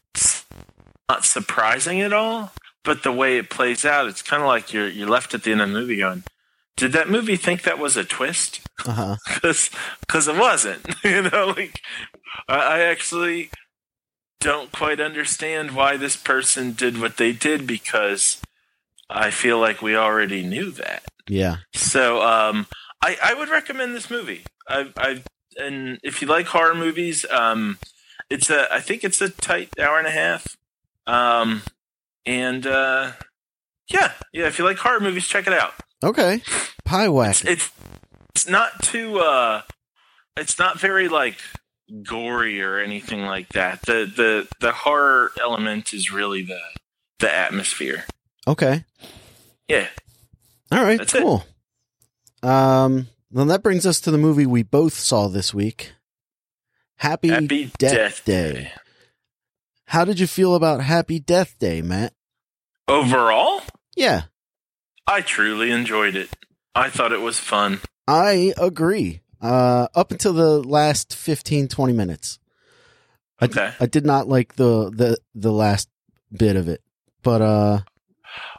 [1.09, 2.51] not surprising at all.
[2.83, 5.51] But the way it plays out, it's kind of like you're you're left at the
[5.51, 6.23] end of the movie going,
[6.75, 9.15] "Did that movie think that was a twist?" uh huh.
[9.35, 10.83] Because it wasn't.
[11.03, 11.79] you know, like
[12.47, 13.51] I, I actually
[14.39, 18.41] don't quite understand why this person did what they did because
[19.07, 21.03] I feel like we already knew that.
[21.29, 21.57] Yeah.
[21.75, 22.65] So um,
[23.03, 24.43] I, I would recommend this movie.
[24.67, 25.21] I've, I
[25.57, 27.77] and if you like horror movies, um,
[28.29, 30.57] it's a I think it's a tight hour and a half.
[31.07, 31.63] Um,
[32.25, 33.13] and uh,
[33.89, 34.47] yeah, yeah.
[34.47, 35.73] If you like horror movies, check it out.
[36.03, 36.41] Okay.
[36.85, 37.45] Pyewacket.
[37.45, 37.71] It's
[38.29, 39.61] it's not too uh,
[40.37, 41.37] it's not very like
[42.03, 43.81] gory or anything like that.
[43.81, 46.61] The the the horror element is really the
[47.19, 48.05] the atmosphere.
[48.47, 48.85] Okay.
[49.67, 49.87] Yeah.
[50.71, 50.97] All right.
[50.97, 51.21] That's it.
[51.21, 51.43] cool.
[52.43, 53.07] Um.
[53.31, 55.93] Well, that brings us to the movie we both saw this week.
[56.97, 58.53] Happy, Happy Death, Death Day.
[58.53, 58.71] Day.
[59.85, 62.13] How did you feel about Happy Death Day, Matt?
[62.87, 63.61] Overall,
[63.95, 64.23] Yeah,
[65.07, 66.29] I truly enjoyed it.
[66.75, 67.79] I thought it was fun.
[68.07, 69.21] I agree.
[69.41, 72.37] Uh, up until the last 15, 20 minutes.
[73.39, 73.73] I, Okay.
[73.79, 75.89] I did not like the, the, the last
[76.31, 76.81] bit of it,
[77.23, 77.79] but, uh,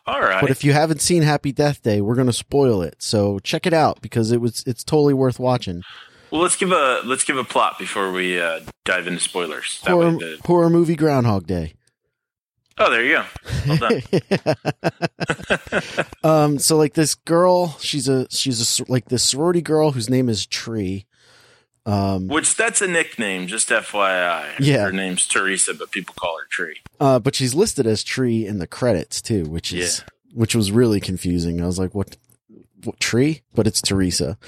[0.07, 0.41] All right.
[0.41, 2.97] but if you haven't seen Happy Death Day, we're going to spoil it.
[2.99, 5.83] So check it out because it was, it's totally worth watching.
[6.31, 9.81] well, let's give a let's give a plot before we uh, dive into spoilers.
[9.85, 11.75] That Horror, the- horror movie Groundhog Day.
[12.79, 13.25] oh, there you go.
[13.69, 14.03] Well done.
[16.25, 20.29] um, so like this girl, she's a, she's a, like this sorority girl whose name
[20.29, 21.07] is Tree.
[21.85, 24.55] Um, Which that's a nickname, just FYI.
[24.61, 24.85] Yeah.
[24.85, 26.81] Her name's Teresa, but people call her Tree.
[27.01, 31.01] Uh, but she's listed as Tree in the credits too, which is which was really
[31.01, 31.61] confusing.
[31.61, 32.16] I was like, "What?
[32.85, 34.38] What Tree?" But it's Teresa.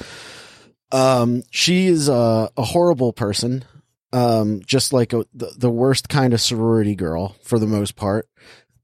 [0.92, 3.64] Um, she is a, a horrible person.
[4.12, 8.28] Um, just like a, the the worst kind of sorority girl for the most part.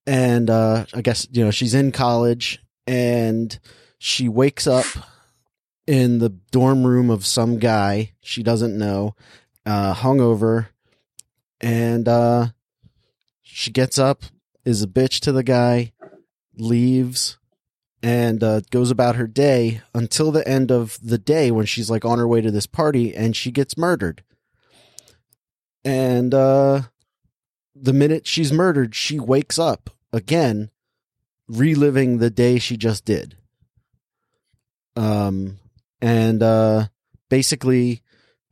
[0.06, 3.56] And uh, I guess you know she's in college and
[3.98, 4.86] she wakes up
[5.86, 9.14] in the dorm room of some guy she doesn't know,
[9.66, 10.68] uh, hungover,
[11.60, 12.48] and uh,
[13.42, 14.22] she gets up,
[14.64, 15.92] is a bitch to the guy,
[16.56, 17.38] leaves,
[18.02, 22.04] and uh, goes about her day until the end of the day when she's like
[22.04, 24.22] on her way to this party and she gets murdered.
[25.84, 26.82] And uh,
[27.74, 30.70] the minute she's murdered, she wakes up again,
[31.48, 33.36] reliving the day she just did.
[34.96, 35.58] Um,
[36.02, 36.86] and uh,
[37.28, 38.02] basically,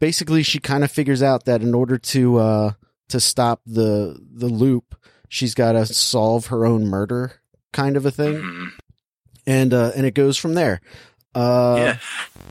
[0.00, 2.72] basically, she kind of figures out that in order to uh,
[3.08, 4.94] to stop the the loop,
[5.28, 7.40] she's got to solve her own murder,
[7.72, 8.68] kind of a thing Mhm.
[9.46, 10.80] and uh, and it goes from there.
[11.34, 11.98] Uh, yeah,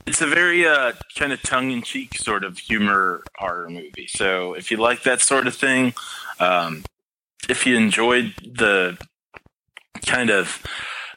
[0.05, 4.07] it's a very uh, kind of tongue-in-cheek sort of humor horror movie.
[4.07, 5.93] So if you like that sort of thing,
[6.39, 6.85] um,
[7.49, 8.97] if you enjoyed the
[10.05, 10.63] kind of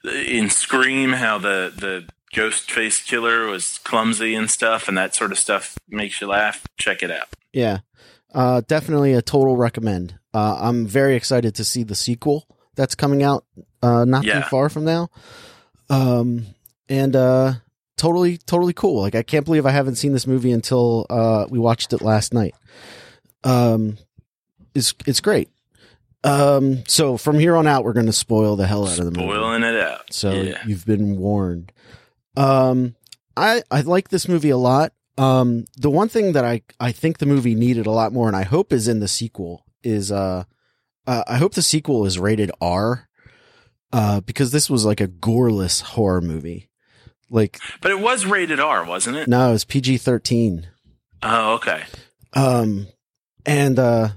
[0.04, 5.32] in Scream how the the ghost face killer was clumsy and stuff, and that sort
[5.32, 7.28] of stuff makes you laugh, check it out.
[7.52, 7.78] yeah,
[8.34, 10.14] uh, definitely a total recommend.
[10.32, 13.44] Uh, I'm very excited to see the sequel that's coming out
[13.82, 14.42] uh, not Yeah.
[14.42, 15.08] too far from now.
[15.88, 16.46] Um,
[16.88, 17.54] and uh,
[17.96, 19.00] totally, totally cool.
[19.02, 22.32] Like I can't believe I haven't seen this movie until uh, we watched it last
[22.32, 22.54] night.
[23.42, 23.98] Um,
[24.74, 25.48] it's it's great.
[26.22, 29.10] Um, so from here on out, we're going to spoil the hell out of the
[29.10, 29.22] movie.
[29.32, 30.12] Spoiling it out.
[30.12, 30.58] So yeah.
[30.66, 31.72] you've been warned.
[32.40, 32.96] Um,
[33.36, 34.92] I I like this movie a lot.
[35.18, 38.36] Um, the one thing that I I think the movie needed a lot more, and
[38.36, 40.44] I hope is in the sequel, is uh,
[41.06, 43.08] uh I hope the sequel is rated R,
[43.92, 46.70] uh, because this was like a goreless horror movie.
[47.28, 49.28] Like But it was rated R, wasn't it?
[49.28, 50.68] no, it was PG thirteen.
[51.22, 51.84] Oh, okay.
[52.32, 52.86] Um,
[53.44, 54.08] and uh,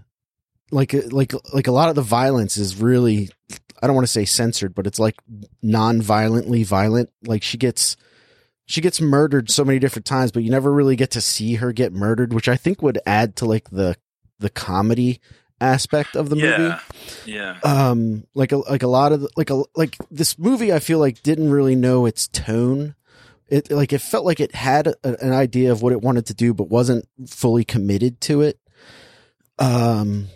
[0.71, 3.29] like like like a lot of the violence is really
[3.81, 5.15] I don't want to say censored, but it's like
[5.61, 7.09] non-violently violent.
[7.25, 7.97] Like she gets
[8.65, 11.73] she gets murdered so many different times, but you never really get to see her
[11.73, 13.95] get murdered, which I think would add to like the
[14.39, 15.19] the comedy
[15.59, 16.47] aspect of the movie.
[16.47, 16.79] yeah.
[17.25, 17.59] Yeah.
[17.63, 20.99] Um, like a like a lot of the, like a like this movie, I feel
[20.99, 22.95] like didn't really know its tone.
[23.47, 26.33] It like it felt like it had a, an idea of what it wanted to
[26.33, 28.59] do, but wasn't fully committed to it.
[29.59, 30.27] Um,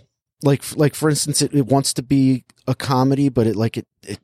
[0.43, 3.87] like like for instance, it, it wants to be a comedy, but it like it
[4.03, 4.19] it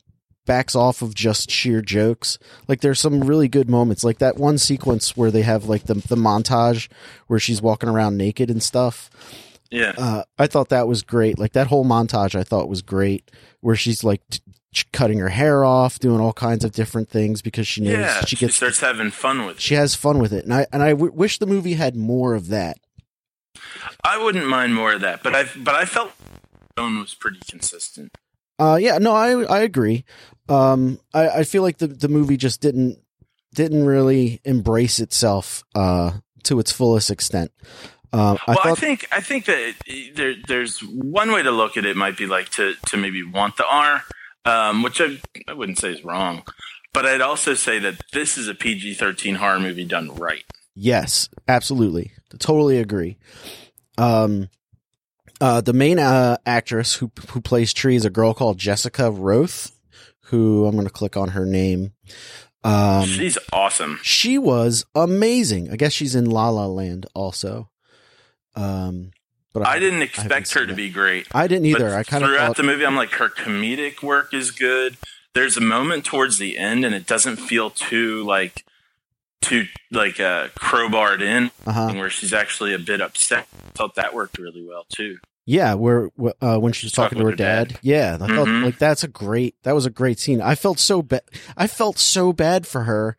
[0.45, 2.37] backs off of just sheer jokes.
[2.67, 5.93] Like there's some really good moments, like that one sequence where they have like the
[5.95, 6.89] the montage
[7.27, 9.09] where she's walking around naked and stuff
[9.71, 9.93] Yeah.
[9.97, 11.39] uh, I thought that was great.
[11.39, 14.41] Like that whole montage, I thought was great, where she's like t-
[14.91, 18.21] cutting her hair off, doing all kinds of different things because she knows yeah.
[18.25, 19.61] she She, gets starts having fun with it.
[19.61, 22.33] she has fun with it, and I and I w- wish the movie had more
[22.35, 22.77] of that.
[24.03, 26.11] I wouldn't mind more of that, but I but I felt
[26.75, 28.11] tone was pretty consistent.
[28.59, 30.05] Uh, yeah, no, I I agree.
[30.49, 32.99] Um, I I feel like the the movie just didn't
[33.53, 36.11] didn't really embrace itself uh
[36.43, 37.51] to its fullest extent.
[38.11, 39.73] Uh, I well, I think I think that
[40.15, 43.57] there, there's one way to look at it might be like to to maybe want
[43.57, 44.03] the R,
[44.45, 46.43] um, which I I wouldn't say is wrong,
[46.93, 50.43] but I'd also say that this is a PG-13 horror movie done right.
[50.75, 52.11] Yes, absolutely.
[52.37, 53.17] Totally agree.
[53.97, 54.49] Um,
[55.43, 59.73] uh, the main uh, actress who who plays Tree is a girl called Jessica Rothe,
[60.27, 61.91] who I'm going to click on her name.
[62.63, 63.99] Um, She's awesome.
[64.03, 65.69] she was amazing.
[65.69, 67.69] I guess she's in La La Land also.
[68.55, 69.11] Um,
[69.51, 70.77] but I didn't expect seen her to it.
[70.77, 71.27] be great.
[71.33, 71.93] I didn't either.
[71.93, 74.95] I kind of throughout thought, the movie, I'm like, her comedic work is good.
[75.33, 78.63] There's a moment towards the end, and it doesn't feel too like
[79.41, 81.95] too like uh, crowbarred in, uh-huh.
[81.95, 83.49] where she's actually a bit upset.
[83.67, 85.17] I thought that worked really well too.
[85.45, 86.09] Yeah, where
[86.41, 87.67] uh, when she was talking, Talking to her her dad.
[87.69, 87.79] dad.
[87.81, 88.63] Yeah, I thought Mhm.
[88.63, 89.55] like that's a great.
[89.63, 90.41] That was a great scene.
[90.41, 91.21] I felt so bad.
[91.57, 93.17] I felt so bad for her.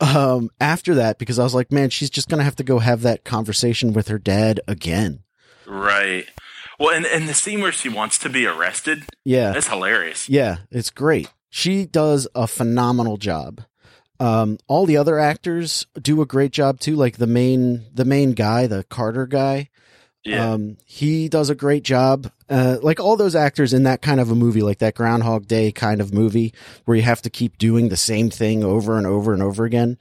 [0.00, 3.02] Um, after that, because I was like, man, she's just gonna have to go have
[3.02, 5.20] that conversation with her dad again.
[5.66, 6.26] Right.
[6.78, 10.28] Well, and and the scene where she wants to be arrested, Yeah, that's hilarious.
[10.28, 11.28] yeah, it's great.
[11.50, 13.62] She does a phenomenal job.
[14.20, 16.94] Um, all the other actors do a great job too.
[16.94, 19.68] Like the main, the main guy, the Carter guy.
[20.24, 20.52] Yeah.
[20.52, 22.30] Um, he does a great job.
[22.50, 25.72] Uh, like all those actors in that kind of a movie, like that Groundhog Day
[25.72, 26.52] kind of movie
[26.84, 29.96] where you have to keep doing the same thing over and over and over again.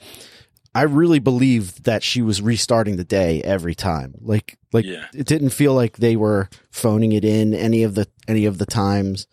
[0.76, 4.16] I really believe that she was restarting the day every time.
[4.20, 5.06] Like, like Yeah.
[5.14, 8.66] it didn't feel like they were phoning it in any of the, any of the
[8.66, 9.28] times.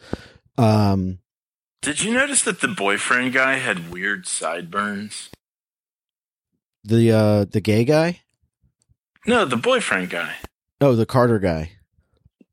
[0.57, 1.19] Um,
[1.83, 5.31] Did you notice that the boyfriend guy had weird sideburns?
[6.85, 8.21] the, uh, the gay guy.
[9.27, 10.35] No, the boyfriend guy.
[10.85, 11.73] Oh, the Carter guy.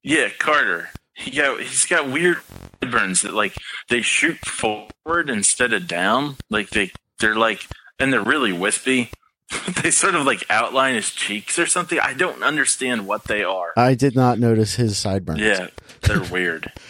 [0.03, 0.87] Yeah, Carter.
[1.13, 2.37] He got he's got weird
[2.81, 3.53] sideburns that like
[3.89, 6.37] they shoot forward instead of down.
[6.49, 7.67] Like they they're like
[7.99, 9.11] and they're really wispy.
[9.83, 11.99] they sort of like outline his cheeks or something.
[11.99, 13.73] I don't understand what they are.
[13.75, 15.41] I did not notice his sideburns.
[15.41, 15.67] Yeah,
[16.01, 16.71] they're weird.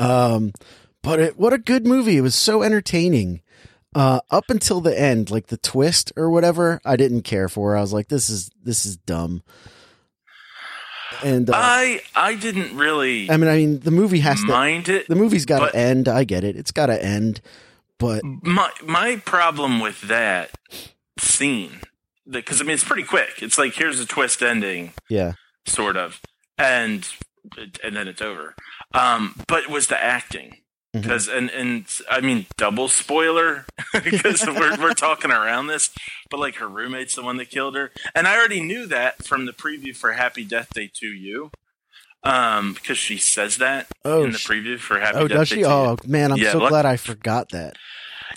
[0.00, 0.52] Um,
[1.02, 2.18] but it, what a good movie!
[2.18, 3.42] It was so entertaining.
[3.96, 7.76] Uh, up until the end, like the twist or whatever, I didn't care for.
[7.76, 9.42] I was like, this is this is dumb.
[11.24, 14.46] And uh, I I didn't really I mean, I mean, the movie has to.
[14.46, 15.08] mind it.
[15.08, 16.08] The movie's got to end.
[16.08, 16.56] I get it.
[16.56, 17.40] It's got to end.
[17.98, 20.50] But My my problem with that
[21.18, 21.80] scene,
[22.28, 23.42] because I mean it's pretty quick.
[23.42, 25.32] It's like here's a twist ending, yeah,
[25.66, 26.20] sort of,
[26.56, 27.08] and
[27.82, 28.54] and then it's over.
[28.94, 30.58] Um, but it was the acting.
[30.94, 33.66] Because and and I mean double spoiler
[34.04, 35.90] because we're we're talking around this,
[36.30, 39.46] but like her roommate's the one that killed her, and I already knew that from
[39.46, 41.50] the preview for Happy Death Day to You,
[42.24, 45.56] um, because she says that Oh, in the preview for Happy oh, Death does Day
[45.56, 45.62] she?
[45.62, 45.74] to You.
[45.74, 47.76] Oh man, I'm Yeah, so look- glad I forgot that.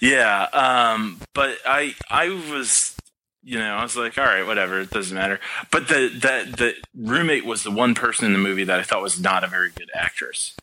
[0.01, 2.95] Yeah, um, but I I was
[3.43, 5.39] you know I was like, all right, whatever, it doesn't matter.
[5.71, 9.01] But the the the roommate was the one person in the movie that I thought
[9.01, 10.55] was not a very good actress.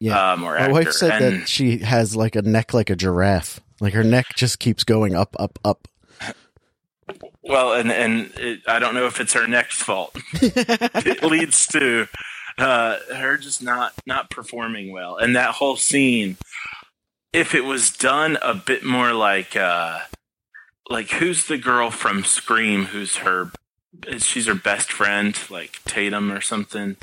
[0.00, 0.32] Yeah.
[0.32, 0.72] um, or My actor.
[0.72, 3.60] wife said and that she has like a neck like a giraffe.
[3.80, 5.86] Like her neck just keeps going up, up, up.
[7.42, 10.16] Well, and and it, I don't know if it's her neck's fault.
[10.34, 12.06] it leads to
[12.58, 16.36] uh, her just not not performing well, and that whole scene.
[17.32, 20.00] If it was done a bit more like uh,
[20.90, 22.86] like who's the girl from Scream?
[22.86, 23.50] Who's her?
[24.18, 26.96] She's her best friend, like Tatum or something.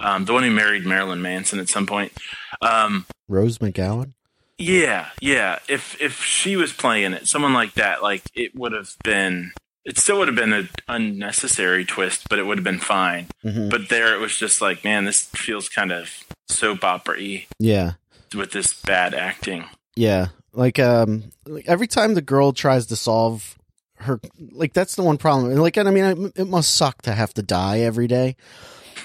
[0.00, 2.12] Um, the one who married Marilyn Manson at some point.
[2.60, 4.12] Um, Rose McGowan.
[4.58, 5.58] Yeah, yeah.
[5.68, 9.52] If if she was playing it, someone like that, like it would have been.
[9.84, 13.28] It still would have been an unnecessary twist, but it would have been fine.
[13.42, 16.10] hmm But there, it was just like, man, this feels kind of
[16.50, 17.92] soap opera-y Yeah,
[18.36, 19.64] with this bad acting.
[19.96, 20.26] yeah.
[20.52, 23.56] Like um, like every time the girl tries to solve
[23.98, 25.54] her, like that's the one problem.
[25.54, 28.36] Like, and I mean, it must suck to have to die every day.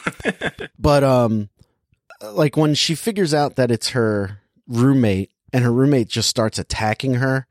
[0.80, 1.50] but um,
[2.22, 7.16] like when she figures out that it's her roommate and her roommate just starts attacking
[7.16, 7.48] her,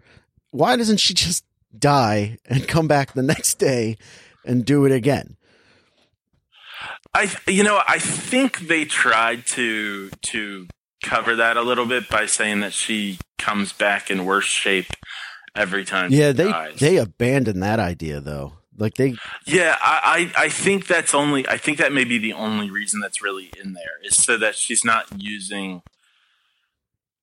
[0.51, 1.45] why doesn't she just
[1.77, 3.97] die and come back the next day
[4.45, 5.37] and do it again?
[7.15, 10.67] I, you know, I think they tried to to
[11.03, 14.87] cover that a little bit by saying that she comes back in worse shape
[15.55, 16.11] every time.
[16.11, 16.79] Yeah, they dies.
[16.79, 18.55] they abandoned that idea though.
[18.79, 19.15] Like they
[19.47, 21.47] Yeah, I, I I think that's only.
[21.47, 24.55] I think that may be the only reason that's really in there is so that
[24.55, 25.83] she's not using.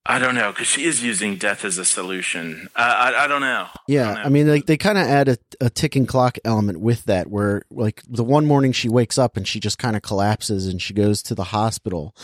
[0.06, 2.68] I don't know because she is using death as a solution.
[2.74, 3.66] Uh, I I don't know.
[3.86, 4.20] Yeah, don't know.
[4.22, 7.62] I mean, like they kind of add a, a ticking clock element with that, where
[7.70, 10.94] like the one morning she wakes up and she just kind of collapses and she
[10.94, 12.14] goes to the hospital,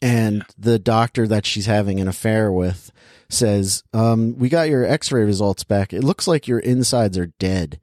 [0.00, 2.90] and the doctor that she's having an affair with
[3.28, 5.92] says, um, "We got your X-ray results back.
[5.92, 7.78] It looks like your insides are dead."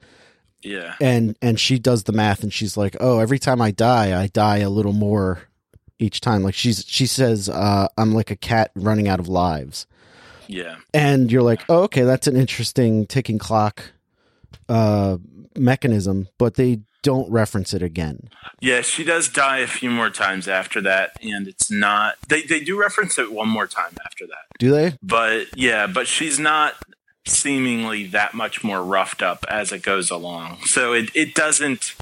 [0.64, 4.20] Yeah, And and she does the math and she's like, "Oh, every time I die,
[4.20, 5.44] I die a little more
[6.00, 9.88] each time." Like she's she says, uh, "I'm like a cat running out of lives."
[10.48, 13.92] yeah, and you're like, oh, okay, that's an interesting ticking clock
[14.70, 15.18] uh,
[15.56, 18.30] mechanism, but they don't reference it again.
[18.62, 18.82] yeah.
[18.82, 22.16] She does die a few more times after that, and it's not.
[22.30, 24.98] They they do reference it one more time after that, Do they?
[25.04, 26.76] but yeah, but she's not
[27.28, 30.60] seemingly that much more roughed up as it goes along.
[30.66, 31.96] So it it doesn't.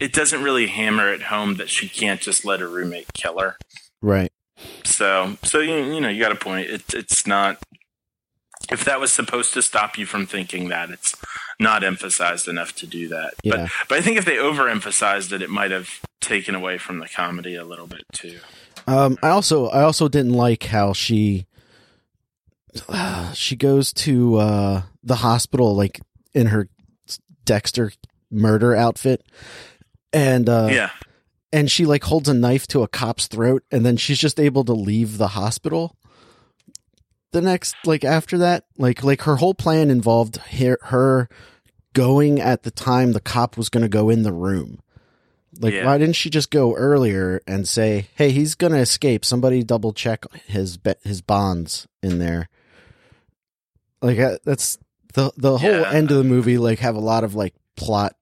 [0.00, 3.56] It doesn't really hammer it home that she can't just let her roommate kill her.
[4.02, 4.32] Right.
[4.84, 6.68] So, so you, you know, you got a point.
[6.68, 7.58] It, it's not.
[8.70, 11.14] If that was supposed to stop you from thinking that, it's
[11.60, 13.34] not emphasized enough to do that.
[13.42, 13.56] Yeah.
[13.56, 17.08] But, but I think if they overemphasized it, it might have taken away from the
[17.08, 18.38] comedy a little bit too.
[18.86, 21.46] Um, I also I also didn't like how she
[22.88, 26.00] uh, she goes to uh, the hospital like
[26.32, 26.68] in her
[27.44, 27.92] Dexter
[28.30, 29.22] murder outfit,
[30.14, 30.90] and uh, yeah,
[31.52, 34.64] and she like holds a knife to a cop's throat and then she's just able
[34.64, 35.94] to leave the hospital
[37.32, 38.64] the next like after that.
[38.78, 41.28] Like like her whole plan involved her, her
[41.92, 44.78] going at the time the cop was going to go in the room.
[45.60, 45.86] Like Yeah.
[45.86, 49.24] why didn't she just go earlier and say hey he's going to escape.
[49.24, 52.48] Somebody double check his be- his bonds in there.
[54.02, 54.78] Like uh, that's
[55.14, 55.90] the the whole Yeah.
[55.90, 58.14] end of the movie like have a lot of like plot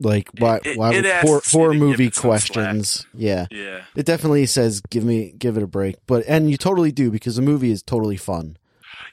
[0.00, 2.28] like why it- why it asks horror, you horror to give movie it some slack.
[2.52, 6.56] questions yeah yeah, it definitely says give me give it a break but and you
[6.56, 8.56] totally do because the movie is totally fun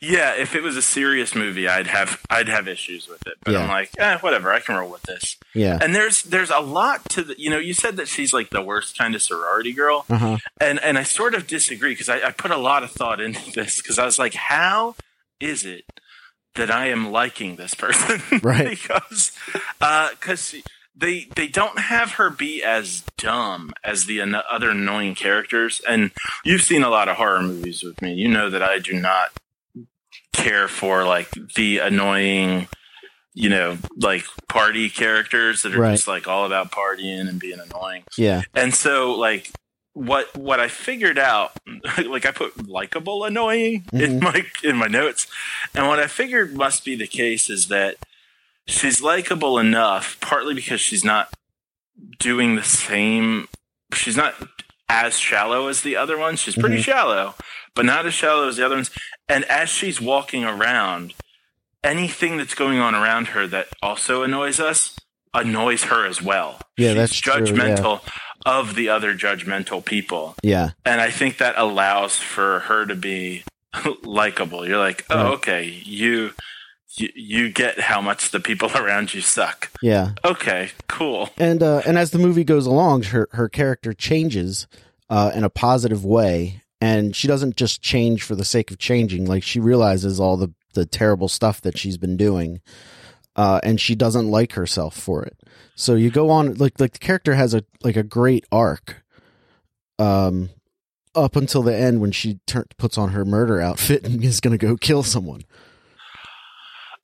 [0.02, 3.36] Yeah, if it was a serious movie, I'd have I'd have issues with it.
[3.44, 3.60] But Yeah.
[3.64, 4.52] I'm like, eh, whatever.
[4.52, 5.38] I can roll with this.
[5.54, 5.78] Yeah.
[5.82, 7.36] And there's there's a lot to the.
[7.40, 10.38] You know, you said that she's like the worst kind of sorority girl, Uh huh.
[10.60, 13.52] and and I sort of disagree because I, I put a lot of thought into
[13.54, 14.96] this because I was like, how
[15.40, 15.86] is it
[16.56, 18.22] that I am liking this person?
[18.44, 18.70] Right.
[18.70, 19.32] because
[19.82, 20.56] uh, because
[20.96, 25.82] they they don't have her be as dumb as the an- other annoying characters.
[25.88, 26.12] And
[26.46, 28.14] you've seen a lot of horror movies with me.
[28.14, 29.32] You know that I do not
[30.34, 32.68] care for like the annoying.
[33.36, 35.96] You know, like party characters that are Right.
[35.96, 38.04] just like all about partying and being annoying.
[38.16, 38.44] Yeah.
[38.54, 39.50] And so, like,
[39.94, 41.52] what what I figured out,
[42.06, 45.28] like, I put likable annoying in my in my notes,
[45.76, 47.98] and what I figured must be the case is that
[48.68, 51.34] she's likable enough, partly because she's not
[52.20, 53.48] doing the same.
[53.94, 54.34] She's not
[54.90, 56.40] as shallow as the other ones.
[56.40, 56.84] She's pretty Mhm.
[56.84, 57.36] shallow,
[57.76, 58.92] but not as shallow as the other ones.
[59.30, 61.14] And as she's walking around,
[61.84, 64.96] anything that's going on around her that also annoys us
[65.36, 66.60] annoys her as well.
[66.78, 67.76] Yeah, she's that's true, yeah.
[68.46, 70.36] Of the other judgmental people.
[70.44, 70.72] Yeah.
[70.86, 73.44] And I think that allows for her to be
[74.04, 74.68] likable.
[74.68, 75.34] You're like, oh, Right.
[75.36, 76.32] okay, you,
[76.96, 79.72] you you get how much the people around you suck.
[79.82, 80.12] Yeah.
[80.24, 81.30] Okay, cool.
[81.38, 84.68] And uh, and as the movie goes along, her her character changes
[85.10, 89.26] uh, in a positive way, and she doesn't just change for the sake of changing.
[89.26, 92.62] Like she realizes all the the terrible stuff that she's been doing,
[93.36, 95.36] uh, and she doesn't like herself for it.
[95.76, 99.04] So you go on like like the character has a like a great arc,
[99.98, 100.50] um,
[101.16, 104.58] up until the end when she turn, puts on her murder outfit and is going
[104.58, 105.44] to go kill someone.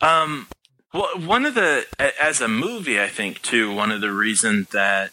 [0.01, 0.47] Um,
[0.93, 3.73] well, one of the as a movie, I think too.
[3.73, 5.11] One of the reasons that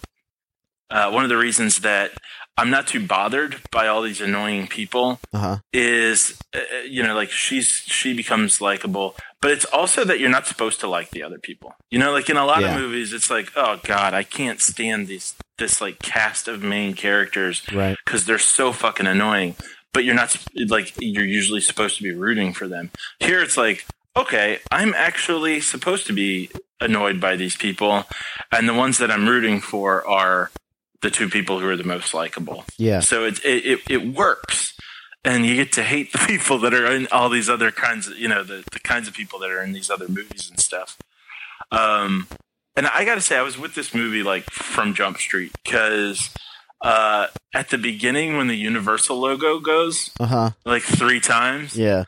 [0.90, 2.12] uh, one of the reasons that
[2.58, 5.56] I'm not too bothered by all these annoying people Uh huh.
[5.72, 10.46] is uh, you know like she's she becomes likable but it's also that you're not
[10.46, 12.74] supposed to like the other people you know like in a lot Yeah.
[12.74, 16.94] of movies it's like oh god i can't stand these this like cast of main
[16.94, 17.96] characters Right.
[18.04, 19.54] because they're so fucking annoying
[19.92, 20.34] but you're not
[20.68, 22.90] like you're usually supposed to be rooting for them
[23.20, 23.84] here it's like
[24.16, 26.48] okay i'm actually supposed to be
[26.80, 28.04] annoyed by these people
[28.52, 30.50] and the ones that i'm rooting for are
[31.02, 33.00] the two people who are the most likable Yeah.
[33.00, 34.74] so it, it it it works,
[35.24, 38.18] and you get to hate the people that are in all these other kinds of
[38.18, 40.96] you know the the kinds of people that are in these other movies and stuff.
[41.72, 42.28] Um,
[42.76, 46.30] and I got to say, I was with this movie like from Jump Street because
[46.82, 50.50] uh, at the beginning when the Universal logo goes Uh huh.
[50.64, 52.04] like three times, Yeah.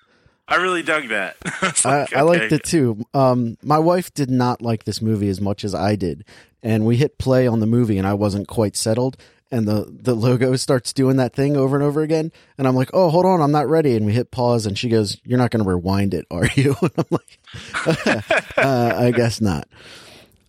[0.51, 1.37] I really dug that.
[1.85, 2.55] I, like, I liked okay.
[2.57, 3.03] it too.
[3.13, 6.25] Um, my wife did not like this movie as much as I did,
[6.63, 9.17] and we hit play on the movie, and I wasn't quite settled.
[9.51, 12.91] And the the logo starts doing that thing over and over again, and I'm like,
[12.93, 15.51] "Oh, hold on, I'm not ready." And we hit pause, and she goes, "You're not
[15.51, 18.25] going to rewind it, are you?" And I'm like,
[18.59, 19.67] uh, "I guess not."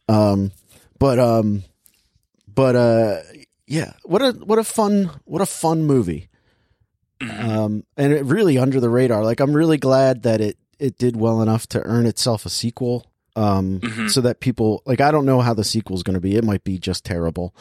[0.10, 0.52] Um,
[1.00, 1.64] but um,
[2.54, 3.22] but uh,
[3.68, 6.30] yeah, what a what a fun what a fun movie
[7.22, 9.24] um, and it really under the radar.
[9.24, 13.09] Like I'm really glad that it it did well enough to earn itself a sequel.
[13.40, 14.10] Um, Mhm.
[14.10, 16.36] so that people like I don't know how the sequel is going to be.
[16.36, 17.54] It might be just terrible.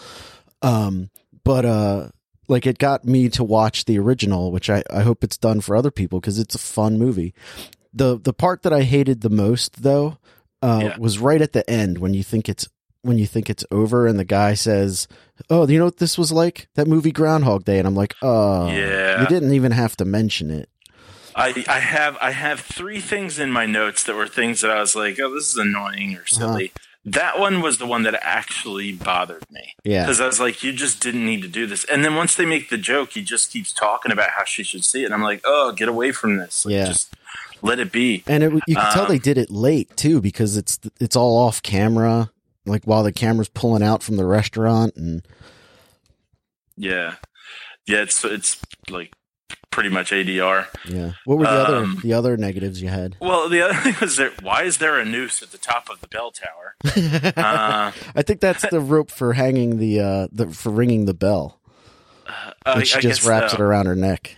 [0.63, 1.11] Um,
[1.45, 2.09] but uh,
[2.49, 5.77] like it got me to watch the original, which I I hope it's done for
[5.77, 7.35] other people because it's a fun movie.
[7.95, 10.19] The the part that I hated the most though
[10.63, 10.97] uh, Yeah.
[10.99, 12.69] was right at the end when you think it's
[13.03, 15.07] when you think it's over and the guy says,
[15.49, 16.69] "Oh, you know what this was like?
[16.75, 19.21] That movie Groundhog Day." And I'm like, "Oh, Yeah.
[19.21, 20.69] you didn't even have to mention it."
[21.39, 24.81] I, I have I have three things in my notes that were things that I
[24.81, 26.73] was like, oh, this is annoying or silly.
[27.05, 30.73] That one was the one that actually bothered me Yeah, because I was like, you
[30.73, 31.85] just didn't need to do this.
[31.85, 34.85] And then once they make the joke, he just keeps talking about how she should
[34.85, 36.67] see it, and I'm like, oh, get away from this.
[36.67, 36.87] Like, Yeah.
[36.87, 37.15] just
[37.63, 38.25] let it be.
[38.27, 41.39] and it, you can tell Um, they did it late too because it's it's all
[41.39, 42.31] off camera,
[42.67, 45.23] like while the camera's pulling out from the restaurant, and
[46.77, 47.15] Yeah,
[47.87, 48.03] yeah.
[48.03, 48.61] It's it's
[48.91, 49.13] like
[49.79, 50.67] pretty much ADR.
[50.87, 51.13] yeah.
[51.25, 53.15] What were the Um, other the other negatives you had?
[53.21, 56.01] Well, the other thing was that why is there a noose at the top of
[56.01, 56.75] the bell tower?
[56.85, 61.61] Uh, I think that's the rope for hanging the uh the for ringing the bell.
[62.27, 63.59] I, And she I just guess wraps so.
[63.59, 64.37] it around her neck.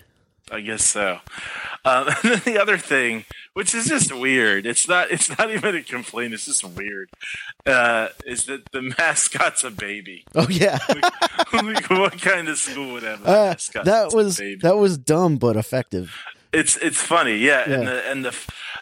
[0.52, 1.18] I guess so.
[1.84, 3.24] Um, and then the other thing,
[3.54, 6.34] which is just weird, it's not it's not even a complaint.
[6.34, 7.10] It's just weird.
[7.66, 10.24] Uh, is that the mascot's a baby?
[10.34, 10.78] Oh yeah,
[11.52, 13.84] Like, what kind of school would have a uh, mascot?
[13.84, 16.16] that was that was dumb but effective.
[16.52, 17.62] It's it's funny, yeah.
[17.70, 18.36] And the and the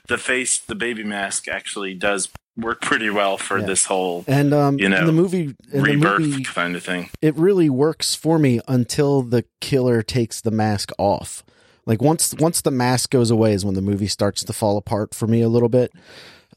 [0.09, 3.67] the face, the baby mask actually does work pretty well for Yeah.
[3.67, 6.83] this whole And um, You know, in the movie, in the rebirth movie, kind of
[6.83, 7.11] thing.
[7.23, 11.45] it really works for me until the killer takes the mask off.
[11.89, 15.15] Like once once the mask goes away is when the movie starts to fall apart
[15.15, 15.91] for me a little bit.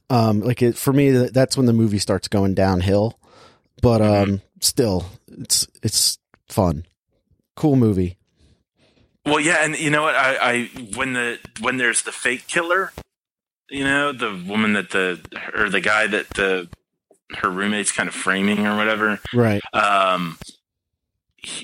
[0.09, 3.17] Um, like it for me, that's when the movie starts going downhill.
[3.81, 6.19] But um, still, it's it's
[6.49, 6.85] fun,
[7.55, 8.17] cool movie.
[9.25, 10.15] Well, yeah, and you know what?
[10.15, 10.63] I, I
[10.95, 12.91] when the when there's the fake killer,
[13.69, 15.21] you know, the woman that the
[15.55, 16.67] or the guy that the
[17.37, 19.21] her roommate's kind of framing or whatever.
[19.33, 19.61] Right.
[19.71, 20.37] Um,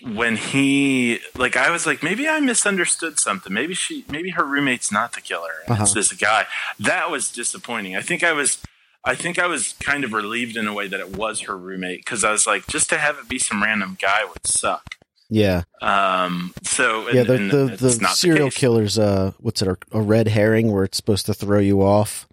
[0.03, 3.53] when he like, I was like, maybe I misunderstood something.
[3.53, 5.51] Maybe she, maybe her roommate's not the killer.
[5.67, 5.93] and It's Uh-huh.
[5.93, 6.45] this guy.
[6.79, 7.95] That was disappointing.
[7.95, 8.59] I think I was.
[9.05, 11.99] I think I was kind of relieved in a way that it was her roommate
[12.03, 14.95] because I was like, just to have it be some random guy would suck.
[15.29, 15.63] Yeah.
[15.81, 17.21] Um, so yeah.
[17.21, 18.57] and- The and the, the serial case.
[18.57, 19.67] killer's uh, what's it?
[19.69, 22.27] A, a red herring where it's supposed to throw you off.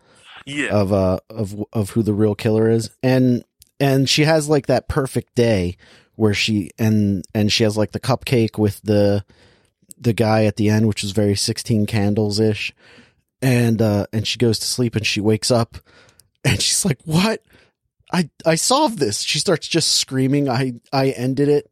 [0.47, 3.45] Yeah, of uh of of who the real killer is and
[3.81, 5.77] and she has like that perfect day
[6.17, 9.25] where she and and she has like the cupcake with the
[9.99, 12.75] the guy at the end which is very 16 candles ish
[13.43, 15.77] and uh and she goes to sleep and she wakes up
[16.45, 17.43] and she's like what?
[18.13, 19.21] I i solved this.
[19.21, 20.49] She starts just screaming.
[20.49, 21.71] I i ended it.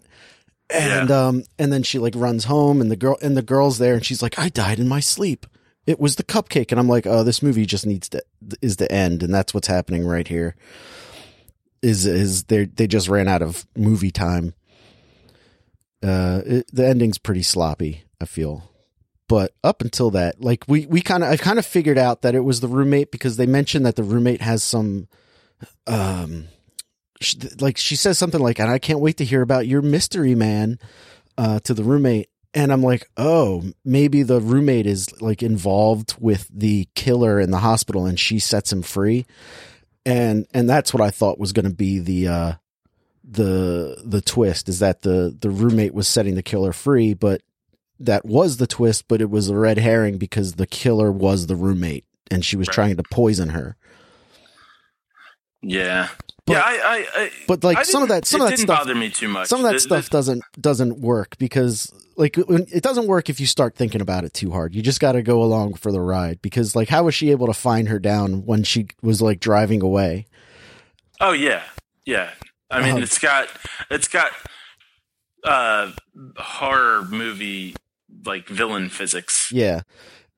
[0.70, 3.94] And um and then she like runs home and the girl and the girl's there
[3.94, 5.46] and she's like i died in my sleep.
[5.86, 6.70] It was the cupcake.
[6.70, 8.22] And i'm like oh this movie just needs to
[8.60, 10.56] is the end and that's what's happening right here
[11.82, 14.54] is is they they just ran out of movie time.
[16.02, 18.68] Uh it, the ending's pretty sloppy i feel.
[19.28, 22.34] But up until that like we we kind of i kind of figured out that
[22.34, 25.08] it was the roommate because they mentioned that the roommate has some
[25.86, 26.48] um
[27.20, 30.34] sh- like she says something like and i can't wait to hear about your mystery
[30.34, 30.78] man
[31.38, 32.28] uh to the roommate.
[32.52, 37.58] And i'm like oh maybe the roommate is like involved with the killer in the
[37.58, 39.24] hospital and she sets him free
[40.04, 42.52] and and that's what i thought was going to be the uh
[43.24, 47.40] the the twist is that the the roommate was setting the killer free but
[48.00, 51.56] that was the twist but it was a red herring because the killer was the
[51.56, 52.74] roommate and she was Right.
[52.74, 53.76] trying to poison her
[55.62, 56.08] yeah,
[56.46, 56.62] But- yeah.
[56.64, 58.94] I, I, I but like I some of that some of that didn't stuff bother
[58.94, 59.48] me too much.
[59.48, 63.40] some of that The- stuff the- doesn't doesn't work because like it doesn't work if
[63.40, 66.00] you start thinking about it too hard you just got to go along for the
[66.00, 69.40] ride because like how was she able to find her down when she was like
[69.40, 70.26] driving away
[71.20, 71.62] Oh yeah,
[72.04, 72.30] yeah.
[72.70, 72.98] I mean, Uh-huh.
[73.02, 73.48] it's got
[73.90, 74.32] it's got
[75.44, 75.90] uh
[76.36, 77.74] horror movie
[78.26, 79.50] like villain physics.
[79.52, 79.82] yeah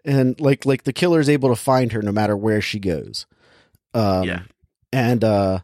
[0.04, 3.26] and like like the killer's able to find her no matter where she goes
[3.94, 4.42] um Yeah.
[4.94, 5.58] And uh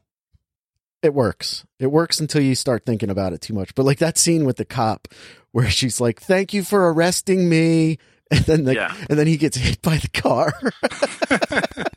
[1.03, 1.65] it works.
[1.79, 3.75] It works until you start thinking about it too much.
[3.75, 5.09] But like that scene with the cop
[5.53, 7.99] where she's like thank you for arresting me.
[8.33, 8.95] And then the Yeah.
[9.09, 10.53] and then he gets hit by the car.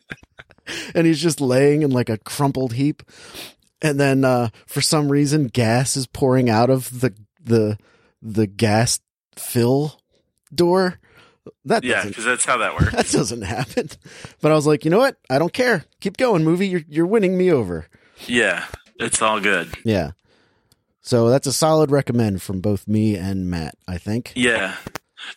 [0.96, 3.04] And he's just laying in like a crumpled heap.
[3.82, 7.14] And then uh for some reason gas is pouring out of the
[7.44, 7.78] the
[8.22, 9.00] the gas
[9.36, 10.00] fill
[10.56, 11.00] door
[11.66, 12.92] that Yeah, because that's how that works.
[12.94, 13.90] that doesn't happen
[14.42, 17.06] but i was like you know what i don't care keep going movie you're you're
[17.08, 17.88] winning me over
[18.28, 18.66] yeah,
[19.00, 19.74] it's all good.
[19.84, 20.12] yeah
[21.02, 24.76] so that's a solid recommend from both me and matt i think Yeah,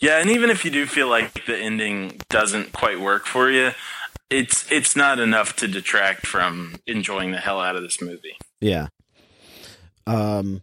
[0.00, 0.18] yeah.
[0.20, 3.70] And even if you do feel like the ending doesn't quite work for you,
[4.30, 8.36] it's it's not enough to detract from enjoying the hell out of this movie.
[8.60, 8.88] Yeah.
[10.06, 10.62] Um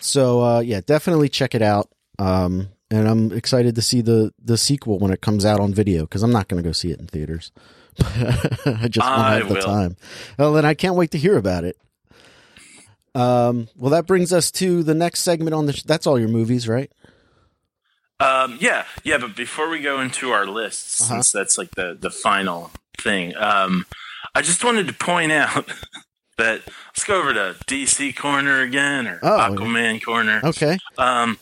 [0.00, 1.88] so uh yeah, definitely check it out.
[2.18, 6.06] Um and I'm excited to see the the sequel when it comes out on video
[6.06, 7.52] cuz I'm not going to go see it in theaters.
[8.00, 9.62] I just won't have the will.
[9.62, 9.96] time.
[10.38, 11.76] Well, then I can't wait to hear about it.
[13.14, 16.28] Um well that brings us to the next segment on the sh- that's all your
[16.28, 16.90] movies, right?
[18.20, 19.16] Um, yeah, yeah.
[19.18, 21.14] But before we go into our lists, Uh-huh.
[21.14, 23.86] since that's like the the final thing, um,
[24.34, 25.72] I just wanted to point out
[26.38, 29.38] that let's go over to DC corner again or Oh.
[29.38, 30.40] Aquaman corner.
[30.44, 30.78] Okay.
[30.98, 31.38] Um,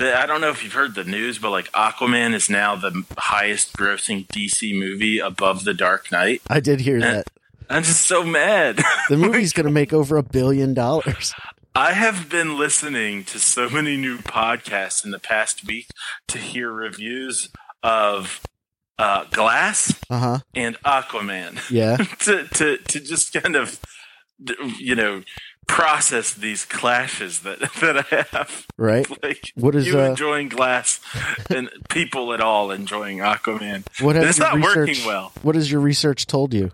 [0.00, 3.04] the, I don't know if you've heard the news, but like Aquaman is now the
[3.16, 6.42] highest grossing DC movie above The Dark Knight.
[6.50, 7.26] I did hear Uh, that.
[7.68, 8.80] I'm just so mad.
[9.08, 11.32] The movie's going to make over a billion dollars.
[11.72, 15.86] I have been listening to so many new podcasts in the past week
[16.26, 17.48] to hear reviews
[17.84, 18.40] of
[18.98, 20.38] uh, Glass Uh-huh.
[20.54, 21.96] and Aquaman Yeah.
[22.20, 23.78] to, to to just kind of
[24.78, 25.22] you know
[25.70, 28.66] process these clashes that that I have.
[28.76, 29.08] Right.
[29.22, 31.00] Like What is, you uh, enjoying Glass
[31.48, 33.84] and people at all enjoying Aquaman?
[34.02, 35.32] What has It's your not research, working well.
[35.42, 36.72] What has your research told you?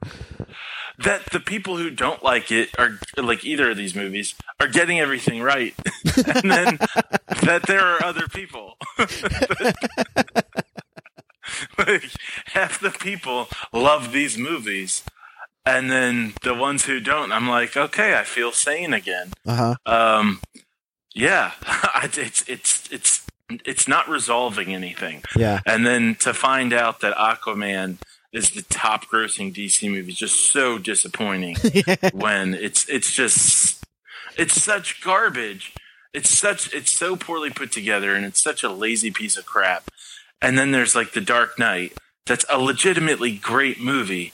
[0.99, 4.99] That the people who don't like it are like either of these movies are getting
[4.99, 5.75] everything right,
[6.17, 6.79] and then
[7.43, 8.79] that there are other people.
[11.79, 12.11] like
[12.47, 15.03] half the people love these movies,
[15.67, 19.33] and then the ones who don't, I'm like, okay, I feel sane again.
[19.45, 19.75] Uh-huh.
[19.85, 20.41] Um,
[21.15, 21.53] yeah,
[22.05, 23.27] it's it's it's
[23.65, 25.23] it's not resolving anything.
[25.37, 25.61] Yeah.
[25.67, 27.99] And then to find out that Aquaman
[28.33, 31.57] is the top grossing DC movie is just so disappointing
[32.13, 33.85] when it's it's just
[34.37, 35.75] it's such garbage.
[36.13, 39.91] It's such it's so poorly put together and it's such a lazy piece of crap.
[40.41, 41.95] And then there's like The Dark Knight.
[42.27, 44.33] That's a legitimately great movie.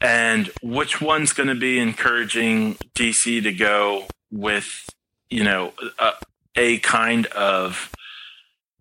[0.00, 4.88] And which one's going to be encouraging DC to go with,
[5.30, 6.12] you know, a,
[6.56, 7.90] a kind of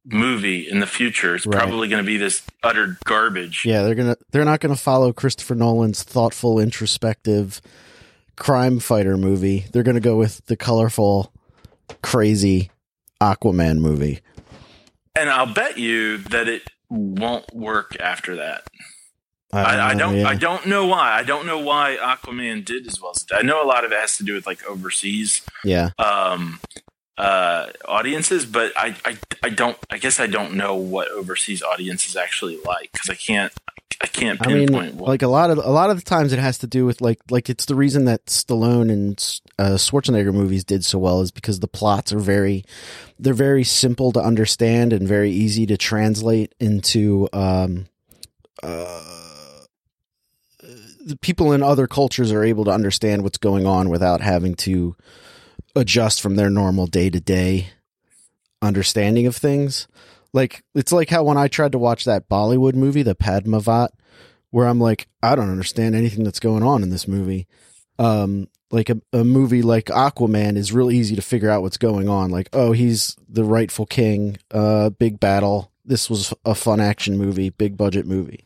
[0.05, 1.35] movie in the future?
[1.35, 1.57] It's Right.
[1.57, 3.63] probably going to be this utter garbage.
[3.65, 7.61] Yeah, they're gonna they're not gonna follow Christopher Nolan's thoughtful, introspective
[8.35, 9.65] crime fighter movie.
[9.71, 11.31] They're gonna go with the colorful,
[12.01, 12.71] crazy
[13.21, 14.19] Aquaman movie.
[15.15, 18.67] And I'll bet you that it won't work after that.
[19.55, 20.17] I, I don't.
[20.17, 20.27] yeah.
[20.27, 21.11] I don't know why.
[21.13, 23.25] I don't know why Aquaman did as well as.
[23.33, 26.59] I know a lot of it has to do with like overseas Yeah, um,
[27.17, 29.77] uh, audiences, but I, I, I don't.
[29.89, 33.53] I guess I don't know what overseas audiences actually like because I can't.
[34.01, 35.07] I can't I mean, pinpoint what.
[35.07, 37.19] like a lot of a lot of the times, it has to do with like
[37.29, 39.17] like it's the reason that Stallone and
[39.57, 42.65] uh, Schwarzenegger movies did so well is because the plots are very
[43.17, 47.85] they're very simple to understand and very easy to translate into um
[48.61, 49.24] uh
[51.21, 54.95] people in other cultures are able to understand what's going on without having to
[55.75, 57.67] adjust from their normal day to day
[58.61, 59.87] understanding of things.
[60.33, 63.89] Like it's like how when I tried to watch that Bollywood movie, the Padmavat,
[64.51, 67.47] where I'm like, I don't understand anything that's going on in this movie.
[67.99, 72.09] Um, like a, a movie like Aquaman is real easy to figure out what's going
[72.09, 72.31] on.
[72.31, 74.37] Like, oh, he's the rightful king.
[74.51, 75.71] Uh, big battle.
[75.85, 78.45] This was a fun action movie, big budget movie,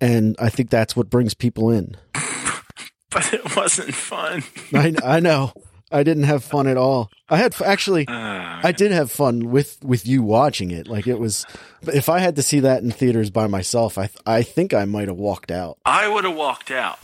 [0.00, 1.96] and I think that's what brings people in.
[3.10, 4.42] but it wasn't fun.
[4.74, 5.52] I I know.
[5.92, 7.10] I didn't have fun at all.
[7.28, 8.06] I had actually.
[8.06, 10.86] Uh, I did have fun with with you watching it.
[10.86, 11.44] Like it was,
[11.82, 15.08] if I had to see that in theaters by myself, I I think I might
[15.08, 15.78] have walked out.
[15.84, 16.98] I would have walked out.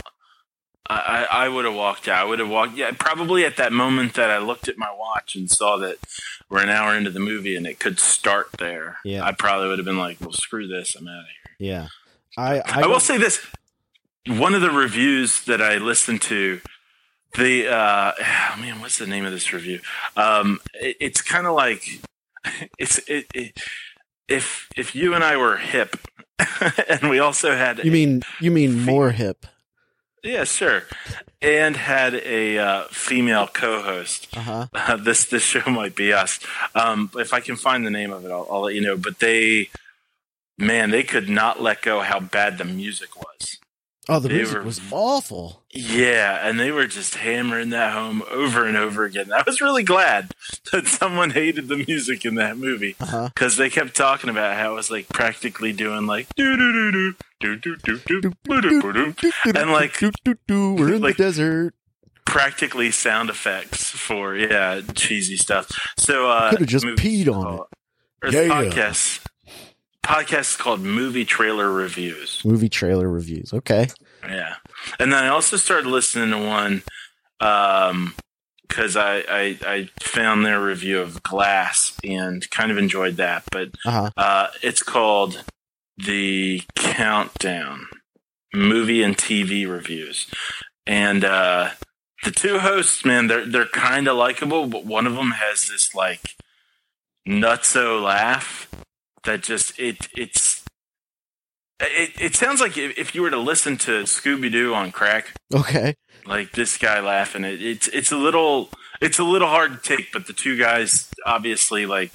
[0.88, 2.20] I, I, I would have walked out.
[2.20, 2.76] I would have walked.
[2.76, 5.96] Yeah, probably at that moment that I looked at my watch and saw that
[6.48, 8.98] we're an hour into the movie and it could start there.
[9.04, 9.24] Yeah.
[9.24, 10.94] I probably would have been like, "Well, screw this.
[10.94, 11.88] I'm out of here." Yeah,
[12.36, 13.44] I I, I, will say this:
[14.26, 16.60] one of the reviews that I listened to,
[17.36, 19.80] the uh, oh man, what's the name of this review?
[20.16, 22.00] Um, it, it's kind of like
[22.78, 23.58] it's it, it,
[24.28, 25.96] if if you and I were hip,
[26.88, 29.46] and we also had You mean you mean more hip?
[30.26, 30.82] yeah, sure.
[31.40, 34.36] And had a uh, female co-host.
[34.36, 34.66] Uh huh.
[34.72, 36.40] Uh, this this show might be us.
[36.74, 38.96] Um, if I can find the name of it, I'll, I'll let you know.
[38.96, 39.70] But they,
[40.58, 43.58] man, they could not let go how bad the music was.
[44.08, 45.64] Oh, the They music were- was awful.
[45.72, 49.32] Yeah, and they were just hammering that home over and over again.
[49.32, 50.32] I was really glad
[50.70, 54.72] that someone hated the music in that movie Uh because they kept talking about how
[54.72, 58.80] it was like practically doing like do do do do do do do do do
[58.82, 61.74] do do And, like- doo, doo, doo, we're in like- the desert.
[62.24, 65.68] practically sound effects for yeah cheesy stuff.
[65.98, 67.60] So uh, Could have just movie- peed on it.
[68.22, 68.48] Or Yeah.
[68.48, 69.20] podcast.
[70.06, 72.40] Podcast is called Movie Trailer Reviews.
[72.44, 73.52] Movie trailer reviews.
[73.52, 73.88] Okay.
[74.24, 74.54] Yeah,
[75.00, 76.82] and then I also started listening to one
[78.68, 83.44] because I, I I found their review of Glass and kind of enjoyed that.
[83.50, 84.10] But Uh huh.
[84.16, 85.42] uh, it's called
[85.96, 87.86] the Countdown
[88.54, 90.26] Movie and TV Reviews,
[90.86, 91.70] and uh,
[92.24, 95.94] the two hosts, man, they're they're kind of likable, but one of them has this
[95.94, 96.36] like
[97.28, 98.68] nutso laugh
[99.26, 100.64] that just it it's.
[101.78, 105.94] It, it sounds like if, you were to listen to Scooby Doo on crack, Okay.
[106.24, 108.70] like this guy laughing, it, it's it's a little
[109.02, 112.12] it's a little hard to take, but the two guys obviously like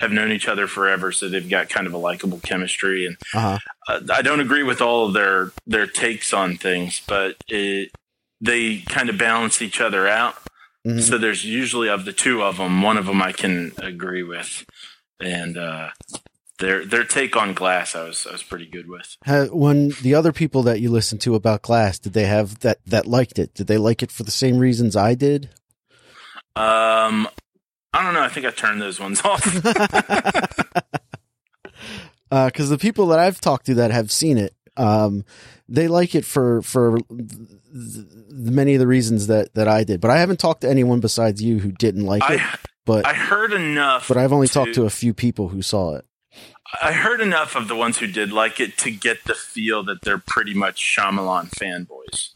[0.00, 3.06] have known each other forever, so they've got kind of a likable chemistry.
[3.06, 3.58] And Uh huh.
[3.88, 7.92] uh, I don't agree with all of their their takes on things, but it,
[8.40, 10.34] they kind of balance each other out.
[10.84, 11.00] Mhm.
[11.00, 14.64] So there's usually of the two of them, one of them I can agree with,
[15.20, 15.90] and uh,
[16.58, 19.16] their their take on Glass, I was I was pretty good with.
[19.52, 23.06] When the other people that you listened to about Glass, did they have that that
[23.06, 23.54] liked it?
[23.54, 25.50] Did they like it for the same reasons I did?
[26.56, 27.28] Um,
[27.92, 28.22] I don't know.
[28.22, 29.44] I think I turned those ones off.
[29.44, 30.54] because
[32.30, 35.24] Uh, the people that I've talked to that have seen it, um,
[35.68, 36.98] they like it for for
[38.30, 40.00] many of the reasons that that I did.
[40.00, 42.40] But I haven't talked to anyone besides you who didn't like it.
[42.86, 44.08] But I heard enough.
[44.08, 46.04] but I've only to- talked to a few people who saw it.
[46.82, 50.02] I heard enough of the ones who did like it to get the feel that
[50.02, 52.30] they're pretty much Shyamalan fanboys.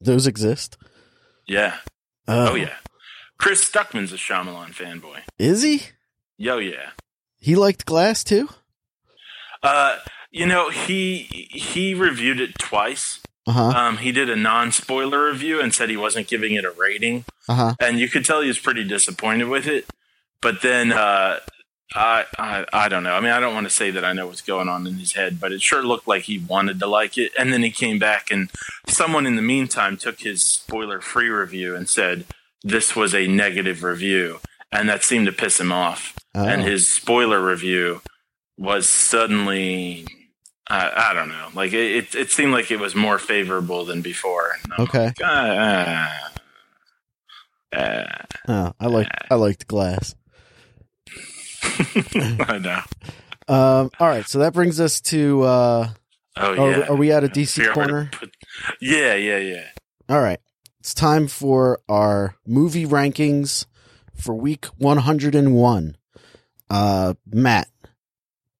[0.00, 0.76] Those exist.
[1.46, 1.76] Yeah.
[2.28, 2.74] Uh, Oh yeah.
[3.38, 5.20] Chris Stuckman's a Shyamalan fanboy.
[5.38, 5.82] is he?
[6.36, 6.90] Yo yeah.
[7.38, 8.48] He liked Glass too.
[9.62, 9.98] Uh,
[10.30, 13.20] you know, he he reviewed it twice.
[13.46, 13.68] Uh huh.
[13.68, 17.54] Um, he did a non-spoiler review and said he wasn't giving it a rating, Uh
[17.54, 17.74] huh.
[17.80, 19.86] and you could tell he was pretty disappointed with it.
[20.42, 21.40] But then, uh,
[21.94, 23.14] I, I I don't know.
[23.14, 25.12] I mean, I don't want to say that I know what's going on in his
[25.12, 27.32] head, but it sure looked like he wanted to like it.
[27.38, 28.50] And then he came back, and
[28.86, 32.26] someone in the meantime took his spoiler-free review and said
[32.62, 34.38] this was a negative review,
[34.70, 36.16] and that seemed to piss him off.
[36.34, 36.46] Oh.
[36.46, 38.02] And his spoiler review
[38.56, 40.06] was suddenly.
[40.68, 41.48] I I don't know.
[41.54, 44.52] Like it, it, it seemed like it was more favorable than before.
[44.78, 45.06] Okay.
[45.06, 46.30] like, ah,
[47.74, 50.14] ah, Oh, I like I liked Glass.
[52.48, 52.80] I know.
[53.54, 53.90] Um.
[53.98, 54.26] All right.
[54.26, 55.42] So that brings us to.
[55.42, 55.88] uh
[56.36, 56.86] Oh Are, yeah.
[56.88, 58.08] are we at a DC figure out where to corner?
[58.12, 58.34] put-
[58.80, 59.64] yeah, yeah, yeah.
[60.08, 60.38] All right.
[60.78, 63.66] It's time for our movie rankings
[64.14, 65.96] for week 101.
[66.70, 67.68] Uh, Matt,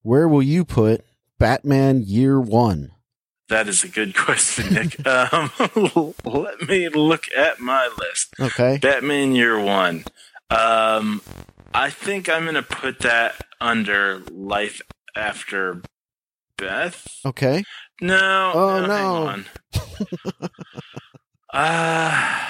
[0.03, 1.03] where will you put
[1.39, 2.91] Batman Year One?
[3.47, 5.07] That is a good question, Nick.
[5.07, 5.49] um,
[6.25, 8.33] let me look at my list.
[8.39, 8.77] Okay.
[8.79, 10.03] Batman Year One.
[10.49, 11.21] Um,
[11.73, 14.81] I think I'm gonna put that under Life
[15.15, 15.81] After
[16.57, 17.07] Beth.
[17.25, 17.63] Okay.
[18.01, 18.51] No.
[18.53, 19.35] Oh, no.
[19.35, 20.47] no.
[21.53, 22.47] Uh,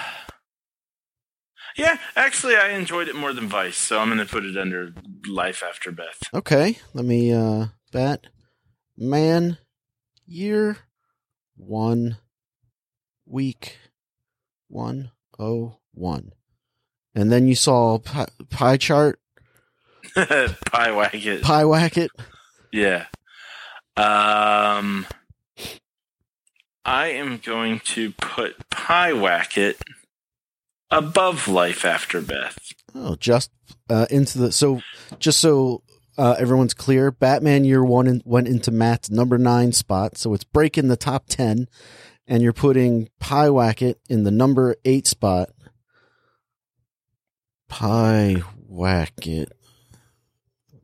[1.76, 4.94] yeah, actually, I enjoyed it more than Vice, so I'm gonna put it under
[5.28, 6.22] Life After Beth.
[6.36, 6.78] Okay.
[6.94, 9.58] Let me, uh, Batman
[10.28, 10.78] Year
[11.58, 12.18] One,
[13.26, 13.80] Week
[14.68, 16.32] 101.
[17.14, 19.20] And then you saw pie, pie chart,
[20.16, 21.42] Pyewacket.
[21.42, 22.10] pie whacket.
[22.72, 23.06] Yeah.
[23.98, 25.06] Um,
[26.86, 29.76] I am going to put Pyewacket
[30.90, 32.58] above Life After Beth.
[32.96, 33.52] Oh, just
[33.90, 34.82] uh, into the so
[35.20, 35.84] just so
[36.18, 40.44] uh, everyone's clear, Batman Year One in, went into Matt's number nine spot, so it's
[40.44, 41.68] breaking the top ten,
[42.28, 45.50] and you're putting Pyewacket in the number eight spot.
[47.72, 49.48] Pie Wacket.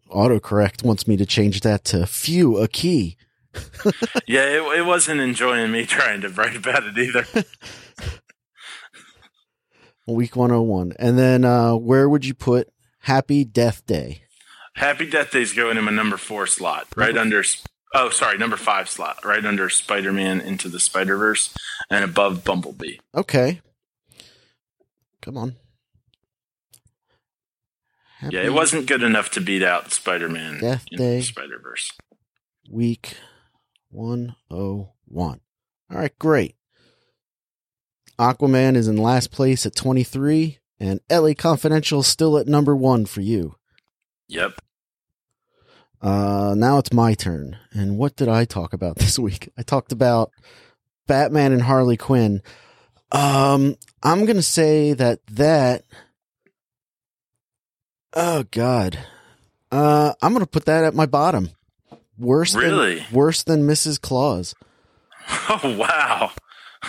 [0.09, 3.17] Autocorrect wants me to change that to few a key.
[4.25, 7.25] Yeah, it, it wasn't enjoying me trying to write about it either.
[10.07, 10.93] Week 101.
[10.99, 12.69] And then uh, where would you put
[12.99, 14.23] Happy Death Day?
[14.75, 17.43] Happy Death Day is going in my number four slot, right under.
[17.93, 21.53] Oh, sorry, number five slot, right under Spider Man into the Spider Verse,
[21.89, 22.97] and above Bumblebee.
[23.15, 23.61] Okay.
[25.21, 25.55] Come on.
[28.29, 31.21] Yeah, it wasn't good enough to beat out Spider Man Death Day.
[31.21, 31.91] Spider Verse.
[32.69, 33.15] Week
[33.89, 35.39] 101.
[35.89, 36.55] All right, great.
[38.19, 43.21] Aquaman is in last place at 23, and LA Confidential still at number one for
[43.21, 43.55] you.
[44.27, 44.59] Yep.
[46.01, 47.57] Uh, now it's my turn.
[47.71, 49.49] And what did I talk about this week?
[49.57, 50.31] I talked about
[51.05, 52.41] Batman and Harley Quinn.
[53.11, 55.83] Um, I'm gonna say that that.
[58.19, 58.97] Oh God,
[59.71, 61.51] uh, I'm gonna put that at my bottom.
[62.17, 62.95] Worse, Really?
[62.95, 64.01] than, worse than Mrs.
[64.01, 64.55] Claus.
[65.49, 66.31] Oh wow.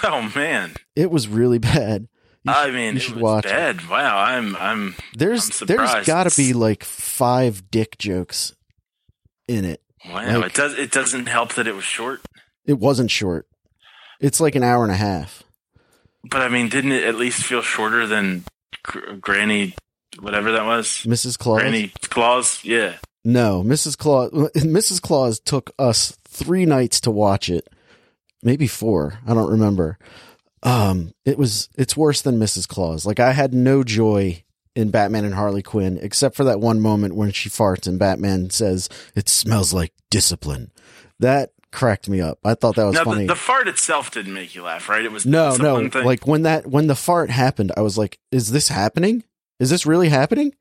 [0.05, 0.74] Oh man.
[0.97, 2.09] It was really bad.
[2.45, 3.51] You I should- mean, you it should was watch it.
[3.51, 3.89] bad.
[3.89, 8.55] Wow, I'm I'm There's I'm there's got to be like five dick jokes
[9.49, 9.83] in it.
[10.09, 10.39] wow.
[10.39, 12.20] Like- it does it doesn't help that it was short,
[12.64, 13.47] It wasn't short.
[14.20, 15.43] It's like an hour and a half.
[16.24, 18.45] but I mean, didn't it at least feel shorter than
[18.85, 19.74] Gr- Granny,
[20.20, 20.88] whatever that was?
[21.04, 21.38] Mrs.
[21.38, 21.60] Claus.
[21.60, 22.64] Granny Claus.
[22.64, 22.94] Yeah.
[23.24, 23.96] No, Mrs.
[23.98, 24.30] Claus.
[24.56, 25.00] Mrs.
[25.02, 27.68] Claus took us three nights to watch it,
[28.42, 29.18] maybe four.
[29.26, 29.98] I don't remember.
[30.62, 31.68] Um, it was.
[31.76, 32.66] It's worse than Mrs.
[32.66, 33.06] Claus.
[33.06, 34.44] Like I had no joy
[34.74, 38.50] in Batman and Harley Quinn, except for that one moment when she farts and Batman
[38.50, 40.70] says, "It smells like discipline."
[41.20, 42.38] That cracked me up.
[42.44, 43.26] I thought that was Now funny.
[43.26, 45.04] the fart itself didn't make you laugh, right?
[45.04, 45.88] It was no, no.
[45.88, 46.04] thing.
[46.04, 49.24] Like when that when the fart happened, I was like, "Is this happening?
[49.59, 50.54] Is this really happening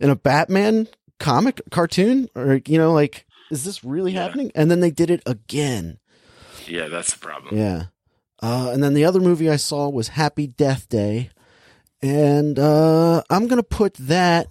[0.00, 0.88] in a Batman
[1.18, 2.28] comic cartoon?
[2.34, 4.22] Or you know, like, is this really Yeah.
[4.24, 5.98] happening?" And then they did it again.
[6.66, 7.56] yeah, that's the problem.
[7.56, 7.84] Yeah.
[8.42, 11.30] Uh, and then the other movie I saw was Happy Death Day,
[12.02, 14.48] and uh, I'm gonna put that.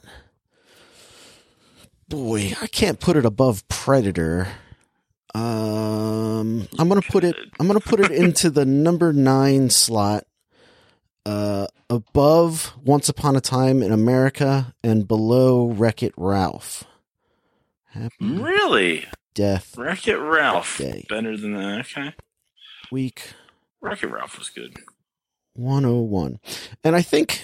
[2.07, 4.47] Boy, I can't put it above Predator.
[5.33, 7.35] Um, I'm gonna put it.
[7.59, 10.25] I'm gonna put it into the number nine slot,
[11.25, 16.83] uh, above Once Upon a Time in America and below Wreck It Ralph.
[17.89, 21.05] Happy Really, Death Wreck It Ralph Day.
[21.09, 21.79] better than that.
[21.81, 22.13] Okay,
[22.91, 23.33] Week
[23.81, 24.77] Wreck It Ralph was good.
[25.53, 26.39] 101.
[26.83, 27.43] And I think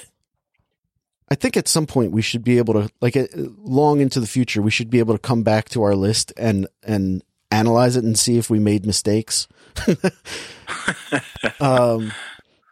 [1.29, 4.27] I think at some point we should be able to, like, uh, long into the
[4.27, 7.21] future, we should be able to come back to our list and and
[7.51, 9.47] analyze it and see if we made mistakes.
[11.59, 12.11] um,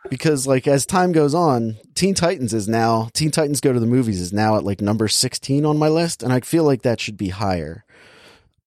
[0.10, 3.86] because like as time goes on, Teen Titans is now Teen Titans Go to the
[3.86, 7.00] Movies is now at like number sixteen on my list, and I feel like that
[7.00, 7.84] should be higher.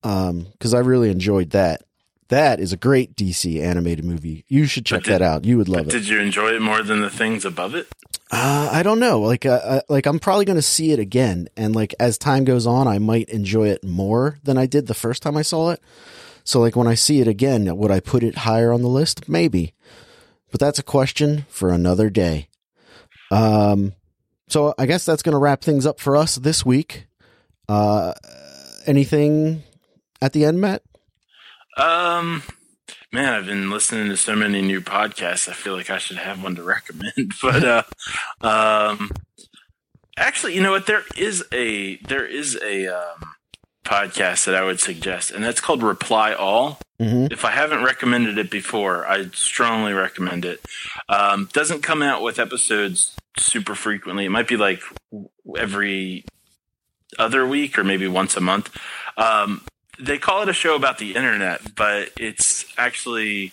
[0.02, 1.82] Um, because I really enjoyed that.
[2.28, 4.44] That is a great DC animated movie.
[4.48, 5.44] You should check did- that out.
[5.44, 5.90] You would love it.
[5.90, 7.88] Did you enjoy it more than the things above it?
[8.30, 9.20] Uh, I don't know.
[9.20, 12.44] Like, uh, uh, like I'm probably going to see it again, and like as time
[12.44, 15.70] goes on, I might enjoy it more than I did the first time I saw
[15.70, 15.80] it.
[16.44, 19.28] So, like when I see it again, would I put it higher on the list?
[19.28, 19.72] Maybe,
[20.50, 22.48] but that's a question for another day.
[23.30, 23.92] Um,
[24.48, 27.06] so I guess that's going to wrap things up for us this week.
[27.68, 28.14] Uh,
[28.86, 29.62] anything
[30.22, 30.82] at the end, Matt?
[31.76, 32.42] Um,
[33.12, 35.48] man, I've been listening to so many new podcasts.
[35.48, 37.34] I feel like I should have one to recommend.
[37.42, 37.82] But uh,
[38.40, 39.10] um,
[40.16, 40.86] actually, you know what?
[40.86, 43.34] There is a there is a um,
[43.88, 46.78] podcast that I would suggest, and that's called Reply All.
[47.00, 47.32] Mm-hmm.
[47.32, 50.60] If I haven't recommended it before, I strongly recommend it.
[51.08, 54.24] Um, doesn't come out with episodes super frequently.
[54.24, 54.82] It might be like
[55.56, 56.24] every
[57.18, 58.76] other week or maybe once a month.
[59.16, 59.64] Um,
[59.98, 63.52] they call it a show about the internet, but it's actually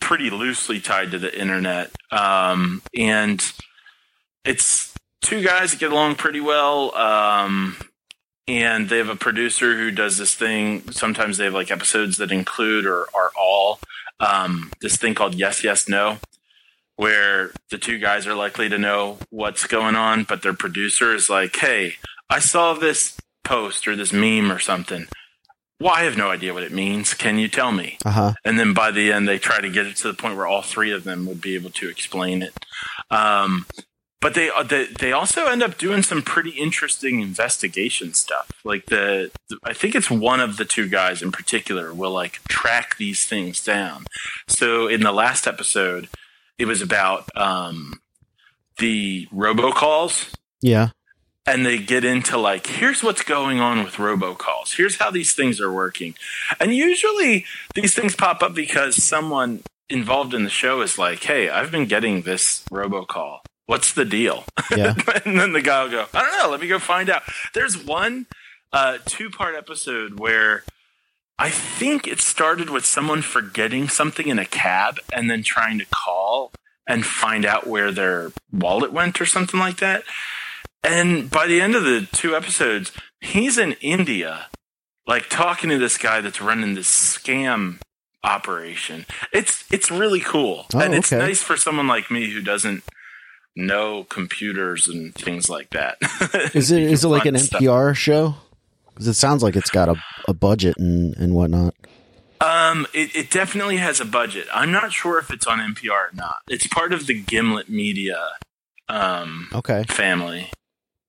[0.00, 1.90] pretty loosely tied to the internet.
[2.10, 3.42] Um, and
[4.44, 6.94] it's two guys that get along pretty well.
[6.94, 7.76] Um,
[8.48, 10.90] and they have a producer who does this thing.
[10.90, 13.78] Sometimes they have like episodes that include or are all
[14.20, 16.18] um, this thing called Yes, Yes, No,
[16.96, 21.28] where the two guys are likely to know what's going on, but their producer is
[21.28, 21.94] like, hey,
[22.28, 25.06] I saw this post or this meme or something.
[25.80, 27.12] Well, I have no idea what it means.
[27.12, 27.98] Can you tell me?
[28.04, 28.32] Uh huh.
[28.44, 30.62] And then by the end, they try to get it to the point where all
[30.62, 32.54] three of them would be able to explain it.
[33.10, 33.66] Um,
[34.22, 38.50] but they, they they also end up doing some pretty interesting investigation stuff.
[38.64, 42.34] Like the, the I think it's one of the two guys in particular will like
[42.48, 44.06] track these things down.
[44.48, 46.08] So in the last episode,
[46.58, 48.00] it was about um,
[48.78, 50.90] the robocalls Yeah.
[51.46, 55.60] and they get into like here's what's going on with robocalls here's how these things
[55.60, 56.14] are working
[56.60, 57.44] and usually
[57.74, 61.86] these things pop up because someone involved in the show is like hey i've been
[61.86, 63.40] getting this robocall
[63.72, 64.94] what's the deal Yeah.
[65.24, 67.22] and then the guy will go i don't know let me go find out
[67.54, 68.26] there's one
[68.72, 70.62] uh, two part episode where
[71.38, 75.86] I think it started with someone forgetting something in a cab and then trying to
[75.92, 76.52] call
[76.86, 80.04] and find out where their wallet went or something like that.
[80.84, 84.46] And by the end of the two episodes, he's in India,
[85.06, 87.78] like talking to this guy that's running this scam
[88.22, 89.04] operation.
[89.32, 91.22] It's it's really cool, Oh, and it's okay.
[91.26, 92.84] nice for someone like me who doesn't
[93.56, 95.98] know computers and things like that.
[96.54, 97.60] Is it is it like an stuff.
[97.60, 98.34] NPR show?
[98.88, 99.96] Because it sounds like it's got a,
[100.28, 101.74] a budget and, and whatnot.
[102.40, 104.46] Um, it, it definitely has a budget.
[104.52, 106.38] I'm not sure if it's on NPR or not.
[106.48, 108.18] It's part of the Gimlet Media
[108.88, 109.84] um, Okay.
[109.84, 110.50] family.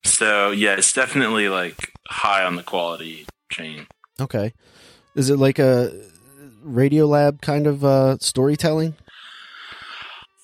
[0.06, 3.88] So yeah, it's definitely like high on the quality chain.
[4.20, 4.54] Okay.
[5.16, 5.92] Is it like a
[6.66, 8.96] Radiolab kind of uh, storytelling?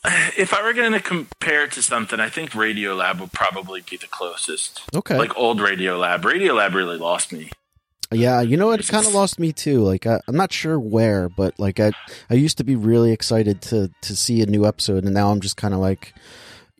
[0.37, 3.97] If I were going to compare it to something, I think Radiolab would probably be
[3.97, 4.81] the closest.
[4.95, 5.17] Okay.
[5.17, 6.21] Like old Radiolab.
[6.21, 7.51] Radiolab really lost me.
[8.11, 9.81] yeah, you know, it kind of lost me too.
[9.81, 11.91] Like, I, I'm not sure where, but like, I
[12.29, 15.41] I used to be really excited to to see a new episode, and now I'm
[15.41, 16.13] just kind of like,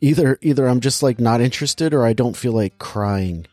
[0.00, 3.46] either either I'm just like not interested, or I don't feel like crying.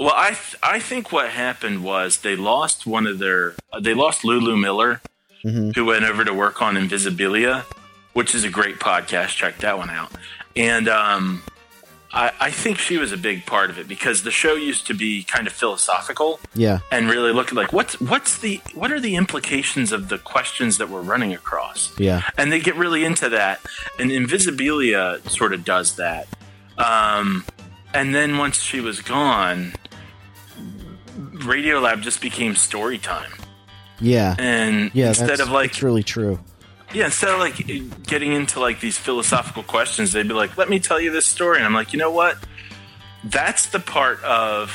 [0.00, 4.24] Well, I th- I think what happened was they lost one of their they lost
[4.24, 5.02] Lulu Miller,
[5.42, 7.64] hmm who went over to work on Invisibilia,
[8.12, 9.28] which is a great podcast.
[9.36, 10.10] Check that one out.
[10.54, 11.42] And um,
[12.12, 14.94] I, I think she was a big part of it because the show used to
[14.94, 16.80] be kind of philosophical Yeah.
[16.90, 20.90] and really looking like what's what's the what are the implications of the questions that
[20.90, 22.22] we're running across Yeah.
[22.36, 23.60] and they get really into that
[23.98, 26.28] and invisibilia sort of does that
[26.76, 27.46] um,
[27.94, 29.72] and then once she was gone
[31.18, 33.32] radiolab just became story time
[34.00, 34.36] Yeah.
[34.38, 35.08] and Yeah.
[35.08, 36.40] instead that's, of like it's really true.
[36.94, 37.56] Yeah instead of like
[38.06, 41.56] getting into like these philosophical questions they'd be like let me tell you this story
[41.56, 42.36] and i'm like you know what
[43.24, 44.70] that's the part of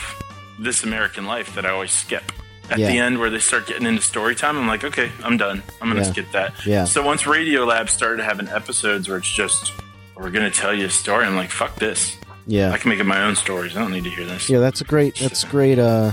[0.59, 2.23] this american life that i always skip
[2.69, 2.87] at Yeah.
[2.87, 5.89] the end where they start getting into story time i'm like okay i'm done i'm
[5.89, 6.11] gonna Yeah.
[6.11, 6.85] skip that Yeah.
[6.85, 9.71] so once radiolab started having episodes where it's just
[10.15, 12.71] we're gonna tell you a story i'm like fuck this Yeah.
[12.71, 14.81] i can make up my own stories i don't need to hear this Yeah, that's
[14.81, 15.15] a great.
[15.15, 15.77] That's great.
[15.79, 16.11] Uh,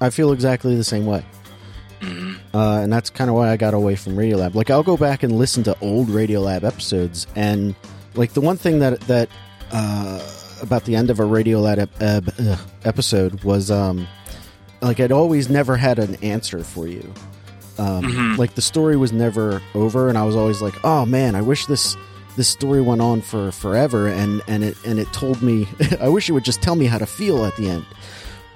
[0.00, 1.24] I feel exactly the same way,
[2.00, 2.36] Mhm.
[2.54, 4.54] uh, and that's kind of why I got away from Radiolab.
[4.54, 7.74] Like, I'll go back and listen to old Radiolab episodes, and
[8.14, 9.28] like the one thing that that
[9.72, 10.20] uh,
[10.62, 14.06] about the end of a Radiolab ep- ugh, episode was um,
[14.80, 17.12] like I'd always never had an answer for you.
[17.78, 21.42] Um, Like the story was never over, and I was always like, "Oh man, I
[21.42, 21.96] wish this
[22.36, 25.66] this story went on for forever." And and it and it told me,
[26.00, 27.84] I wish it would just tell me how to feel at the end.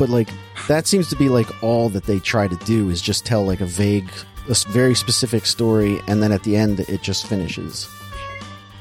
[0.00, 0.30] But like
[0.66, 3.60] that seems to be like all that they try to do is just tell like
[3.60, 4.10] a vague,
[4.48, 7.86] a very specific story, and then at the end it just finishes.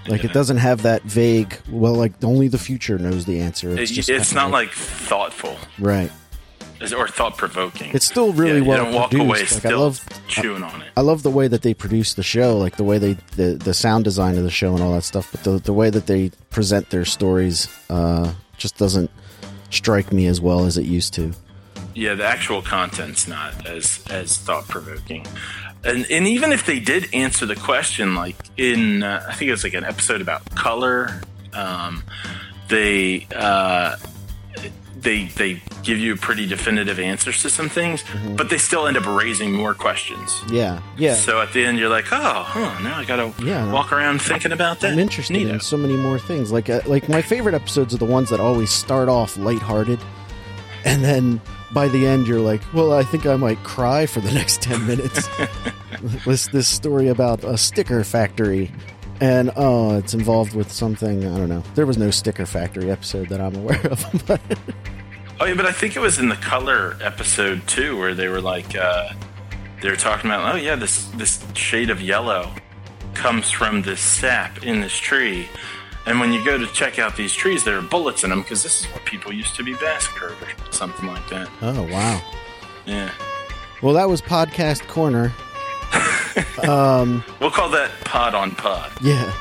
[0.07, 1.59] Like it doesn't have that vague.
[1.69, 3.77] Well, like only the future knows the answer.
[3.77, 6.09] It's It- just it's not like thoughtful right.
[6.97, 7.91] or thought provoking.
[7.93, 9.27] It's still really yeah, well you don't walk produced.
[9.29, 10.87] away like I love, chewing on it.
[10.95, 13.73] I love the way that they produce the show, like the way they the the
[13.73, 15.29] sound design of the show and all that stuff.
[15.33, 19.11] But the the way that they present their stories uh, just doesn't
[19.69, 21.33] strike me as well as it used to.
[21.95, 25.25] Yeah, the actual content's not as as thought provoking.
[25.83, 29.51] And and even if they did answer the question, like in uh, I think it
[29.51, 31.21] was like an episode about color,
[31.53, 32.03] um,
[32.67, 33.97] they uh,
[35.01, 38.35] they they give you pretty definitive answers to some things, Mm-hmm.
[38.35, 40.41] but they still end up raising more questions.
[40.49, 41.13] Yeah, yeah.
[41.15, 43.71] So at the end, you're like, oh, huh, now I gotta Yeah.
[43.71, 44.91] walk around thinking about that.
[44.93, 46.51] I'm interested in so many more things.
[46.51, 49.99] Like uh, like my favorite episodes are the ones that always start off lighthearted,
[50.85, 51.41] and then
[51.71, 54.85] by the end you're like, well, I think I might cry for the next ten
[54.87, 55.29] minutes.
[56.25, 58.71] this this story about a sticker factory,
[59.21, 61.63] and oh, it's involved with something I don't know.
[61.75, 64.41] There was no sticker factory episode that I'm aware of, but
[65.41, 68.41] Oh yeah, but I think it was in the color episode too, where they were
[68.41, 69.13] like, uh,
[69.81, 72.51] they were talking about, oh yeah, this this shade of yellow
[73.13, 75.47] comes from this sap in this tree,
[76.05, 78.63] and when you go to check out these trees, there are bullets in them because
[78.63, 81.49] this is what people used to be massacred or something like that.
[81.61, 82.21] oh wow.
[82.85, 83.11] Yeah,
[83.81, 85.31] Well, that was podcast corner.
[87.39, 88.91] We'll call that pod on pod.
[89.01, 89.33] Yeah.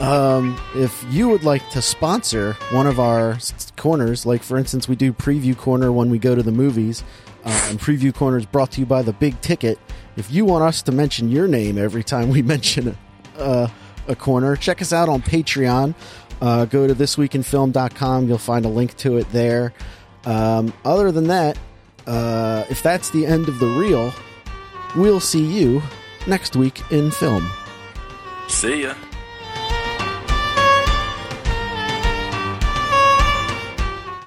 [0.00, 4.88] Um, if you would like to sponsor one of our s- corners, like for instance,
[4.88, 7.02] we do preview corner when we go to the movies,
[7.44, 9.78] uh, and preview corner is brought to you by the Big Ticket.
[10.16, 12.96] If you want us to mention your name every time we mention
[13.36, 13.68] a, uh,
[14.06, 15.94] a corner, check us out on Patreon.
[16.40, 18.28] Uh, go to thisweekinfilm.com.
[18.28, 19.72] You'll find a link to it there.
[20.24, 21.58] Um, other than that,
[22.06, 24.12] uh, if that's the end of the reel,
[24.96, 25.82] we'll see you
[26.26, 27.48] next week in film.
[28.48, 28.94] See ya.